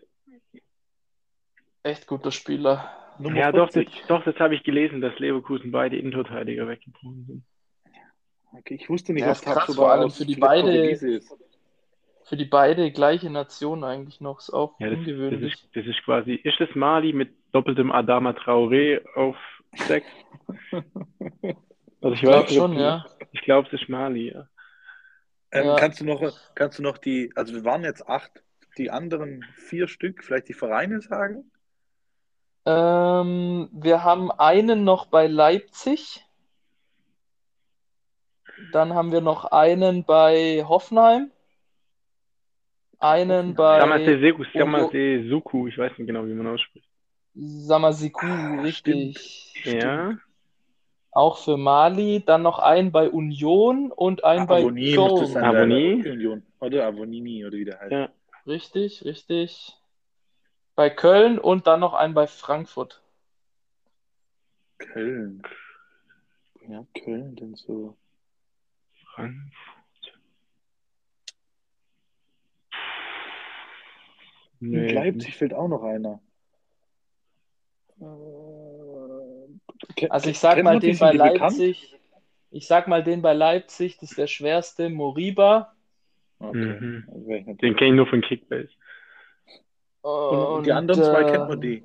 [1.83, 2.93] Echt guter Spieler.
[3.19, 4.05] Nummer Ja, doch, das, 40.
[4.07, 7.45] doch, das habe ich gelesen, dass Leverkusen beide Innenverteidiger weggebrochen sind.
[8.59, 11.35] Okay, ich wusste nicht, Ja, ist krass, vor allem für die vielleicht beide- ist.
[12.25, 14.41] Für die beide gleiche Nation eigentlich noch.
[14.41, 15.55] Ist auch Ja, das, das, ungewöhnlich.
[15.55, 19.37] ist, das ist quasi, ist das Mali mit doppeltem Adama Traoré auf
[19.87, 20.07] sechs?
[22.03, 23.07] Also ich Ich glaube schon, ja.
[23.33, 24.47] Ich glaube, es ist Mali, ja.
[25.51, 25.77] Ähm, Ja.
[25.77, 26.23] kannst, du noch,
[26.55, 28.31] kannst du noch die, also wir waren jetzt acht,
[28.77, 31.51] die anderen vier Stück, vielleicht die Vereine sagen?
[32.67, 36.25] Ähm, wir haben einen noch bei Leipzig.
[38.73, 41.31] Dann haben wir noch einen bei Hoffenheim.
[42.99, 44.45] Einen bei Samase Seku,
[45.29, 46.89] Suku, ich weiß nicht genau, wie man ausspricht.
[47.39, 49.53] Samasiku, Ah, richtig.
[49.65, 50.17] Ja,
[51.11, 52.23] Auch für Mali.
[52.25, 56.03] Dann noch einen bei Union und einen bei Avoni?
[56.03, 56.43] der Union.
[56.61, 57.93] Oder Avonini oder wie der heißt.
[57.93, 58.09] ja.
[58.47, 59.77] Richtig, richtig.
[60.77, 63.03] Bei Köln und dann noch einen bei Frankfurt.
[64.79, 65.43] Köln.
[66.69, 67.97] Ja, Köln, denn so.
[69.15, 69.53] Frankfurt.
[74.61, 76.21] Nee, Leipzig fällt auch noch einer.
[78.01, 78.05] Äh,
[80.09, 81.41] Also ich sag mal den bei die bekannt?
[81.59, 81.93] Leipzig.
[82.51, 85.75] Ich sag mal den bei Leipzig, das ist der schwerste, Moriba.
[86.39, 86.81] Okay.
[86.81, 87.57] Mhm.
[87.61, 88.69] Den kenne ich nur von Kickbase.
[90.03, 91.83] Und die anderen zwei äh, kennt man die.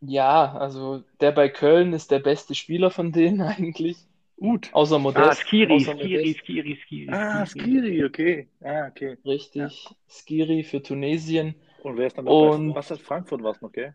[0.00, 3.98] Ja, also der bei Köln ist der beste Spieler von denen eigentlich.
[4.36, 4.68] Gut.
[4.72, 5.24] Außer Modest.
[5.24, 6.38] Ah, Skiri, außer Skiri, Modest.
[6.40, 7.12] Skiri, Skiri.
[7.12, 8.48] Ah, Skiri, okay.
[8.62, 9.16] Ah, okay.
[9.24, 9.86] Richtig.
[10.08, 11.54] Skiri für Tunesien.
[11.82, 12.36] Und wer ist dann dabei?
[12.48, 13.94] Und- Was hat Frankfurt was noch, gell?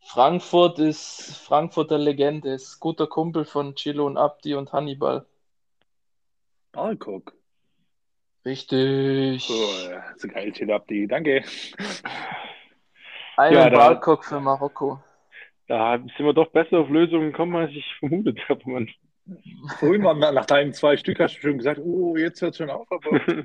[0.00, 5.26] Frankfurt ist Frankfurter Legende, ist guter Kumpel von Chilo und Abdi und Hannibal.
[6.74, 7.34] Alcock.
[8.44, 9.48] Richtig.
[9.48, 11.06] Ja, so geil, chill ab, die.
[11.06, 11.44] Danke.
[13.36, 15.00] Einen Ja, Barcock für Marokko.
[15.66, 18.62] Da sind wir doch besser auf Lösungen gekommen, als ich vermutet habe.
[18.70, 18.88] Mann.
[19.78, 22.90] Vorhin mal nach deinen zwei Stück hast du schon gesagt, oh, jetzt hört schon auf,
[22.90, 23.20] aber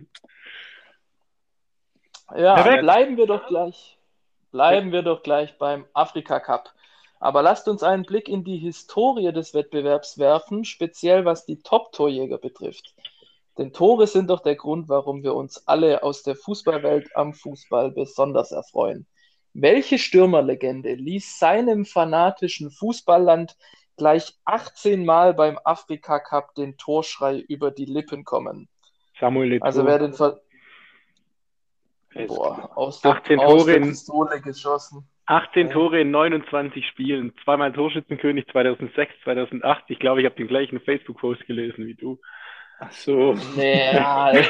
[2.35, 2.81] Ja, Perfekt.
[2.81, 3.97] bleiben wir doch gleich.
[4.53, 6.73] Bleiben wir doch gleich beim Afrika Cup.
[7.19, 12.37] Aber lasst uns einen Blick in die Historie des Wettbewerbs werfen, speziell was die Top-Torjäger
[12.37, 12.93] betrifft.
[13.57, 17.89] Denn Tore sind doch der Grund, warum wir uns alle aus der Fußballwelt am Fußball
[17.91, 19.07] besonders erfreuen.
[19.53, 23.57] Welche Stürmerlegende ließ seinem fanatischen Fußballland
[23.97, 28.69] gleich 18 Mal beim Afrika Cup den Torschrei über die Lippen kommen?
[29.19, 29.63] Samuel Eto'o.
[29.63, 30.39] Also wer den Ver
[32.27, 35.07] Boah, aus der, 18 aus Tore der in- Pistole geschossen.
[35.25, 39.83] 18 Tore in 29 Spielen, zweimal Torschützenkönig 2006, 2008.
[39.87, 42.19] Ich glaube, ich habe den gleichen Facebook-Post gelesen wie du.
[42.79, 43.33] Ach so.
[43.55, 44.33] Nee, ja,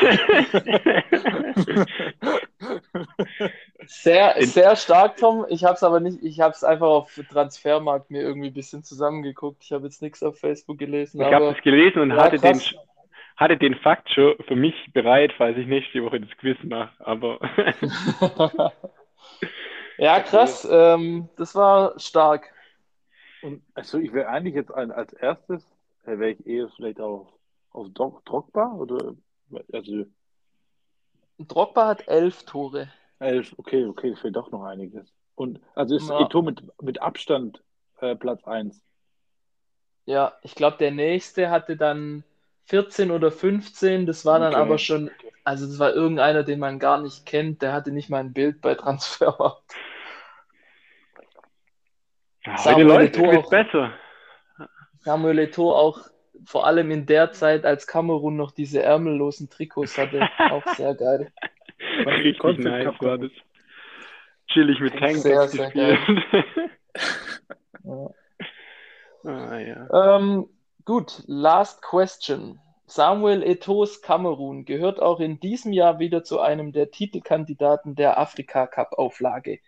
[3.85, 5.45] sehr, sehr stark, Tom.
[5.49, 8.83] Ich habe es aber nicht, ich habe es einfach auf Transfermarkt mir irgendwie ein bisschen
[8.83, 9.63] zusammengeguckt.
[9.63, 12.53] Ich habe jetzt nichts auf Facebook gelesen, Ich habe das gelesen und Ja, hatte, den,
[12.53, 12.73] krass.
[13.37, 16.93] Hatte den Fakt schon für mich bereit, falls ich nächste Woche das Quiz mache.
[17.05, 17.39] Aber
[19.97, 20.67] Ja, krass.
[20.69, 22.51] Ähm, das war stark.
[23.41, 25.63] Und also ich wäre eigentlich jetzt ein, als erstes,
[26.05, 27.27] äh, wäre ich eher vielleicht auf,
[27.71, 29.15] auf Dro- Drogba oder
[29.71, 30.05] also
[31.39, 32.89] Drogba hat elf Tore.
[33.19, 35.07] elf, okay, okay, das fehlt doch noch einiges.
[35.35, 36.19] Und also ist Ja.
[36.21, 37.61] Eto'o mit, mit Abstand
[37.99, 38.81] äh, Platz 1.
[40.05, 42.23] Ja, ich glaube, der nächste hatte dann
[42.65, 44.05] 14 oder 15.
[44.05, 44.61] Das war dann Okay.
[44.61, 45.11] aber schon,
[45.43, 47.61] also das war irgendeiner, den man gar nicht kennt.
[47.61, 49.73] Der hatte nicht mal ein Bild bei Transfermarkt.
[52.45, 53.49] Ja, Samuel heute Eto'o es auch.
[53.49, 53.93] besser.
[54.99, 55.99] Samuel Eto'o auch
[56.45, 61.31] vor allem in der Zeit, als Kamerun noch diese ärmellosen Trikots hatte, auch sehr geil.
[62.05, 63.31] Richtig nice Cup war das.
[64.47, 65.99] Chillig mit Tanks Sehr, sehr gespielt.
[67.85, 68.09] Ja.
[69.25, 70.17] ah, ja.
[70.17, 70.47] Ähm,
[70.85, 72.59] gut, last question.
[72.85, 78.67] Samuel Eto'os Kamerun gehört auch in diesem Jahr wieder zu einem der Titelkandidaten der Afrika
[78.67, 79.59] Cup Auflage.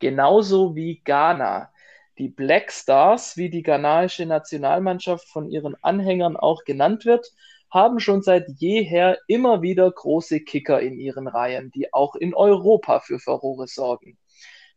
[0.00, 1.70] Genauso wie Ghana.
[2.18, 7.32] Die Black Stars, wie die ghanaische Nationalmannschaft von ihren Anhängern auch genannt wird,
[7.70, 13.00] haben schon seit jeher immer wieder große Kicker in ihren Reihen, die auch in Europa
[13.00, 14.18] für Furore sorgen.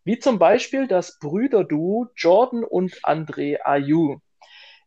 [0.04, 4.20] Wie zum Beispiel das Brüderduo Jordan und André Ayew.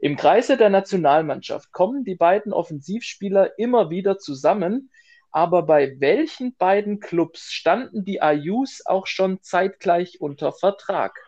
[0.03, 4.91] Im Kreise der Nationalmannschaft kommen die beiden Offensivspieler immer wieder zusammen,
[5.31, 11.19] aber bei welchen beiden Clubs standen die Ayus auch schon zeitgleich unter Vertrag?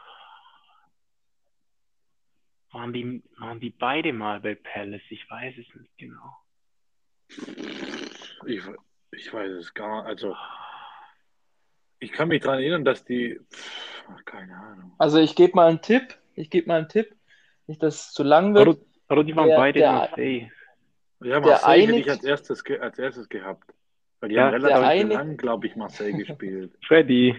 [2.73, 5.03] Waren die, waren die beide mal bei Palace?
[5.11, 6.37] Ich weiß es nicht genau.
[8.47, 8.63] Ich,
[9.11, 10.09] ich weiß es gar nicht.
[10.09, 10.35] Also,
[11.99, 13.39] ich kann mich daran erinnern, dass die.
[13.53, 14.95] Pff, keine Ahnung.
[14.99, 17.15] Also ich gebe mal einen Tipp, ich gebe mal einen Tipp,
[17.73, 18.69] nicht, dass es zu lang wird.
[18.69, 18.79] Oder,
[19.11, 20.51] oder die waren Der- beide der- in Marseille.
[21.21, 23.73] Ja, Der Marseille hätte eine- ich als erstes, ge als erstes gehabt.
[24.21, 26.73] Weil die Ja, haben der relativ eine- lang, glaube ich, Marseille gespielt.
[26.87, 27.37] Freddy,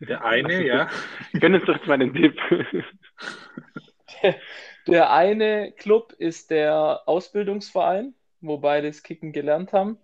[0.00, 0.88] Der eine, ja.
[1.38, 2.38] gönn uns doch mal Tipp.
[4.86, 9.98] Der eine Club ist der Ausbildungsverein, wo beide das Kicken gelernt haben.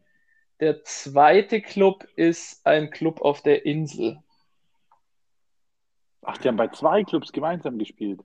[0.61, 4.19] Der zweite Club ist ein Club auf der Insel.
[6.23, 8.21] Ach, die haben bei zwei Clubs gemeinsam gespielt.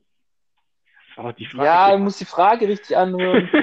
[1.17, 1.65] Aber die Frage.
[1.65, 3.49] Ja, ich muss die Frage richtig anhören.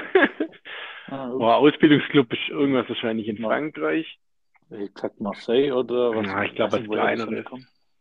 [1.11, 3.47] Ah, Boah, Ausbildungsclub ist irgendwas wahrscheinlich in Ja.
[3.47, 4.19] Frankreich.
[4.69, 6.27] Ich gesagt Marseille oder was?
[6.27, 7.45] Ja, ich glaub, weiß was das Kleineres.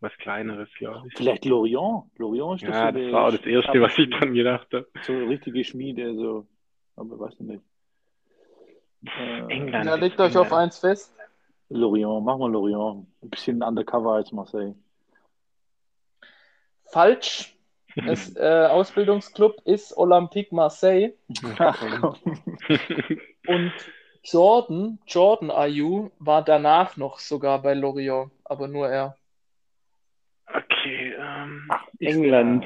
[0.00, 1.14] Was Kleineres, glaube ich.
[1.16, 2.04] Vielleicht Lorient.
[2.18, 4.86] Lorient ist doch Ja, so das war auch das Erste, was ich dran gedacht habe.
[5.04, 6.46] So eine richtige Schmiede, so.
[6.96, 7.62] Aber weiß ich nicht.
[9.06, 9.86] Äh, England.
[9.86, 11.16] Ja, legt euch auf eins fest.
[11.70, 13.06] Lorient, machen wir Lorient.
[13.22, 14.74] Ein bisschen undercover als Marseille.
[16.84, 17.54] Falsch.
[18.06, 21.12] Das äh, Ausbildungsclub ist Olympique Marseille.
[23.46, 23.72] Und
[24.24, 29.16] Jordan, Jordan Ayew, war danach noch sogar bei Lorient, aber nur er.
[30.46, 32.64] okay, ähm, Ist- England.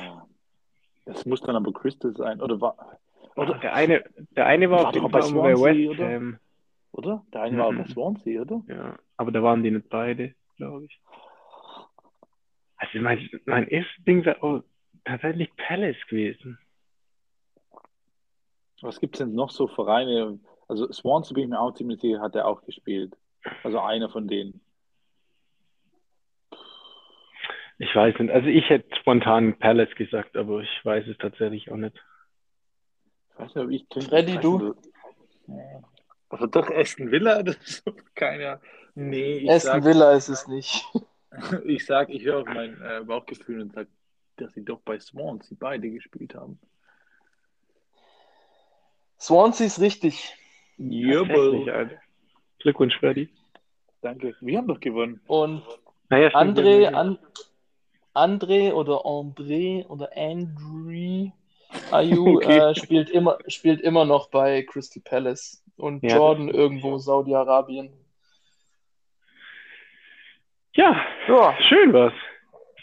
[1.05, 2.41] Das muss dann aber Crystal sein.
[2.41, 2.99] Oder war.
[3.35, 4.05] Oder, Der eine,
[4.37, 5.27] der eine war War auf jeden Fall bei
[5.57, 6.09] Swansea, West oder?
[6.15, 6.39] Ham.
[6.93, 7.25] oder?
[7.33, 7.79] Der eine war Mhm.
[7.79, 8.63] bei Swansea, oder?
[8.69, 11.01] Ja, aber da waren die nicht beide, glaube ich.
[12.77, 14.63] Also mein, mein erstes Ding wäre auch
[15.05, 16.59] tatsächlich Palace gewesen.
[18.81, 20.41] Was gibt es denn noch so Vereine?
[20.69, 23.17] Also Swansea bin ich mir auch ziemlich sicher, hat er auch gespielt.
[23.63, 24.61] Also einer von denen.
[27.79, 28.33] Ich weiß nicht.
[28.33, 31.97] Also ich hätte spontan Palace gesagt, aber ich weiß es tatsächlich auch nicht.
[33.31, 34.09] Ich weiß nicht, ob ich könnte.
[34.09, 34.59] Freddy, du?
[34.59, 34.79] nicht,
[35.49, 35.83] Ja.
[36.29, 37.93] Also doch Aston Villa oder so?
[38.15, 38.63] Keine Ahnung.
[38.95, 40.85] Nee, ich Aston sag, Villa ist es nicht.
[41.65, 43.89] ich sag, ich höre auf mein äh, Bauchgefühl und sage,
[44.43, 46.59] dass sie doch bei Swansea beide gespielt haben.
[49.19, 50.35] Swansea ist richtig.
[51.71, 52.01] Alter.
[52.59, 53.29] Glückwunsch, Freddy.
[54.01, 54.35] Danke.
[54.41, 55.21] Wir haben doch gewonnen.
[55.27, 55.63] Und
[56.09, 57.19] Naja, stimmt, André, An
[58.15, 61.31] André oder André oder Andrew
[61.91, 62.59] Ayew Okay.
[62.59, 67.93] äh, spielt, immer, spielt immer noch bei Crystal Palace und Ja, Jordan irgendwo Saudi-Arabien.
[70.75, 72.15] ja, Ja, schön war's.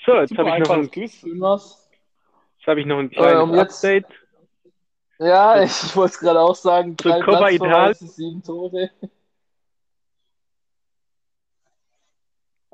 [0.06, 1.22] So, jetzt habe ich noch ein, Quiz.
[1.24, 4.06] jetzt habe ich noch ein kleines Äh, um jetzt- Update.
[5.20, 6.98] Ja, ich wollte es gerade auch sagen.
[6.98, 8.90] Zur Drei Coppa Platzverweise, sieben Tore.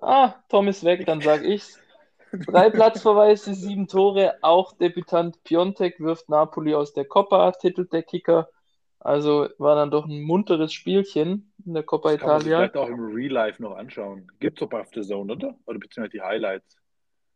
[0.01, 1.79] Ah, Tom ist weg, dann sag ich's.
[2.31, 4.35] Drei Platzverweise, sieben Tore.
[4.41, 8.49] Auch Debütant Piontek wirft Napoli aus der Coppa, titelt der Kicker.
[8.99, 12.69] Also war dann doch ein munteres Spielchen in der Coppa Das kann man sich Italia.
[12.69, 14.31] vielleicht auch im Real Life noch anschauen.
[14.39, 15.55] Gibt's doch bei The Zone, oder?
[15.65, 16.77] Oder beziehungsweise die Highlights.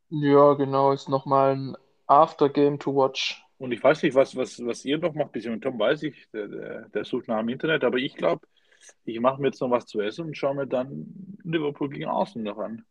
[0.09, 3.43] Ja, genau, ist nochmal ein Aftergame to watch.
[3.59, 6.47] Und ich weiß nicht, was, was, was ihr noch macht, beziehungsweise Tom weiß ich, der,
[6.47, 8.47] der, der sucht nach dem Internet, aber ich glaube,
[9.05, 12.53] ich mache mir jetzt noch was zu essen und schaue mir dann Liverpool gegen Arsenal
[12.53, 12.85] noch an.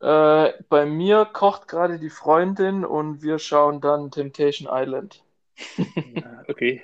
[0.00, 5.24] Äh, bei mir kocht gerade die Freundin und wir schauen dann Temptation Island.
[6.48, 6.82] okay.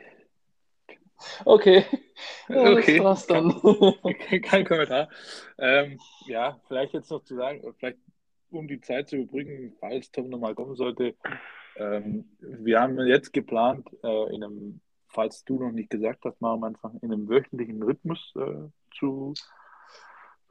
[1.45, 1.84] Okay.
[2.49, 2.97] Ja, okay.
[2.97, 3.61] Das war's dann.
[4.18, 5.09] Kein, kein Kommentar.
[5.59, 7.99] Ähm, ja, vielleicht jetzt noch zu sagen, vielleicht
[8.53, 11.14] um die Zeit zu überbrücken, falls Tom nochmal kommen sollte.
[11.76, 16.55] Ähm, wir haben jetzt geplant, äh, in einem, falls du noch nicht gesagt hast, mal
[16.55, 19.34] am Anfang, in einem wöchentlichen Rhythmus äh, zu,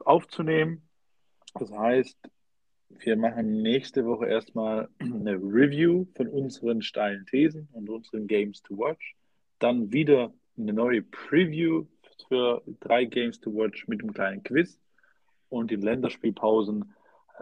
[0.00, 0.88] aufzunehmen.
[1.54, 2.18] Das heißt,
[2.88, 8.76] wir machen nächste Woche erstmal eine Review von unseren steilen Thesen und unseren Games to
[8.78, 9.14] Watch.
[9.58, 11.86] Dann wieder eine neue Preview
[12.28, 14.78] für drei Games to Watch mit einem kleinen Quiz.
[15.48, 16.94] Und in Länderspielpausen,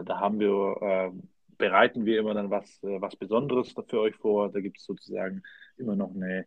[0.03, 1.11] da haben wir, äh,
[1.57, 4.51] bereiten wir immer dann was, äh, was Besonderes für euch vor.
[4.51, 5.43] Da gibt es sozusagen
[5.77, 6.45] immer noch eine,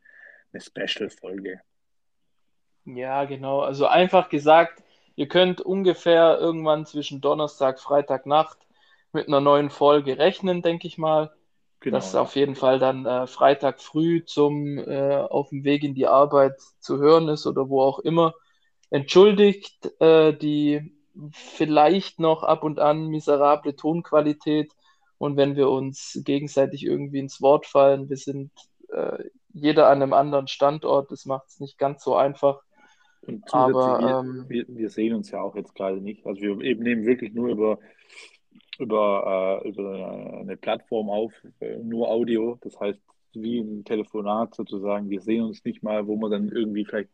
[0.53, 1.61] eine Special-Folge.
[2.85, 3.61] Ja, genau.
[3.61, 4.83] Also einfach gesagt,
[5.17, 8.59] ihr könnt ungefähr irgendwann zwischen Donnerstag, Freitag Nacht
[9.13, 11.33] mit einer neuen Folge rechnen, denke ich mal.
[11.81, 11.99] Genau.
[11.99, 16.07] Das auf jeden Fall dann äh, Freitag früh zum äh, auf dem Weg in die
[16.07, 18.35] Arbeit zu hören ist oder wo auch immer.
[18.91, 20.94] Entschuldigt äh, die
[21.33, 24.73] vielleicht noch ab und an miserable Tonqualität
[25.19, 28.51] und wenn wir uns gegenseitig irgendwie ins Wort fallen, wir sind
[28.93, 32.63] äh, jeder an einem anderen Standort, das macht es nicht ganz so einfach.
[33.23, 36.27] Und Aber, wir, ähm, wir, wir sehen uns ja auch jetzt gerade nicht.
[36.27, 37.79] Also wir eben nehmen wirklich nur über,
[38.79, 42.59] über, äh, über eine Plattform auf, äh, nur Audio.
[42.61, 43.01] Das heißt,
[43.33, 45.09] wie ein Telefonat sozusagen.
[45.09, 47.11] Wir sehen uns nicht mal, wo man dann irgendwie vielleicht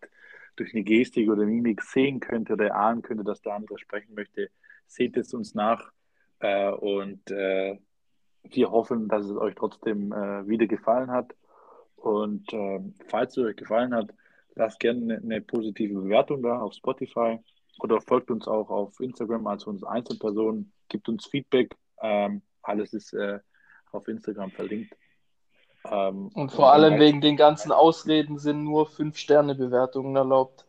[0.60, 4.50] durch eine Gestik oder Mimik sehen könnte oder ahnen könnte, dass der andere sprechen möchte.
[4.86, 5.90] Seht es uns nach
[6.40, 7.78] äh, und äh,
[8.42, 11.34] wir hoffen, dass es euch trotzdem äh, wieder gefallen hat.
[11.96, 14.12] Und ähm, falls es euch gefallen hat,
[14.54, 17.38] lasst gerne eine, eine positive Bewertung da auf Spotify
[17.80, 21.74] oder folgt uns auch auf Instagram als unsere Einzelpersonen, gibt uns Feedback.
[22.02, 23.38] Ähm, alles ist äh,
[23.92, 24.94] auf Instagram verlinkt.
[25.88, 30.64] Ähm, Und vor allem dann- wegen den ganzen Ausreden sind nur 5-Sterne-Bewertungen erlaubt.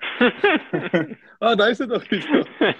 [1.40, 2.44] ah, da ist er doch wieder.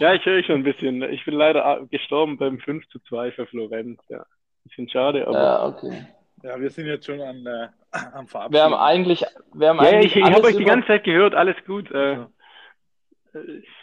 [0.00, 1.02] ja, ich höre schon ein bisschen.
[1.02, 4.00] Ich bin leider gestorben beim 5 zu 2 für Florenz.
[4.08, 4.24] Ja.
[4.64, 5.42] Bisschen schade, aber.
[5.42, 6.06] Ja, okay.
[6.42, 7.68] Ja, wir sind jetzt schon an, äh,
[8.14, 8.54] am Verabschieden.
[8.54, 9.24] Wir haben eigentlich,
[9.54, 11.90] wir haben Ja, eigentlich ich, ich habe euch die ganze Zeit gehört, alles gut.
[11.92, 12.28] Äh, Ja.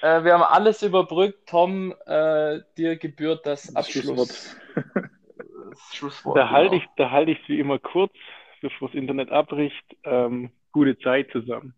[0.02, 1.48] äh, wir haben alles überbrückt.
[1.50, 4.58] Tom, äh, dir gebührt das Das Abschluss.
[5.70, 5.78] Schlusswort.
[5.78, 6.38] Das Schlusswort.
[6.38, 6.84] da halte genau.
[6.84, 8.14] ich da halte ich es wie immer kurz,
[8.62, 9.98] bevor das Internet abbricht.
[10.04, 11.74] Ähm, gute Zeit zusammen.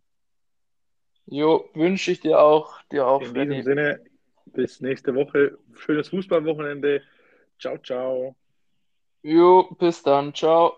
[1.26, 2.82] Jo, wünsche ich dir auch.
[2.92, 3.64] Dir auch, In diesem.
[3.64, 4.02] Sinne,
[4.46, 5.58] bis nächste Woche.
[5.76, 7.02] Schönes Fußballwochenende.
[7.60, 8.36] Ciao, ciao.
[9.24, 10.34] Jo, bis dann.
[10.34, 10.78] Ciao.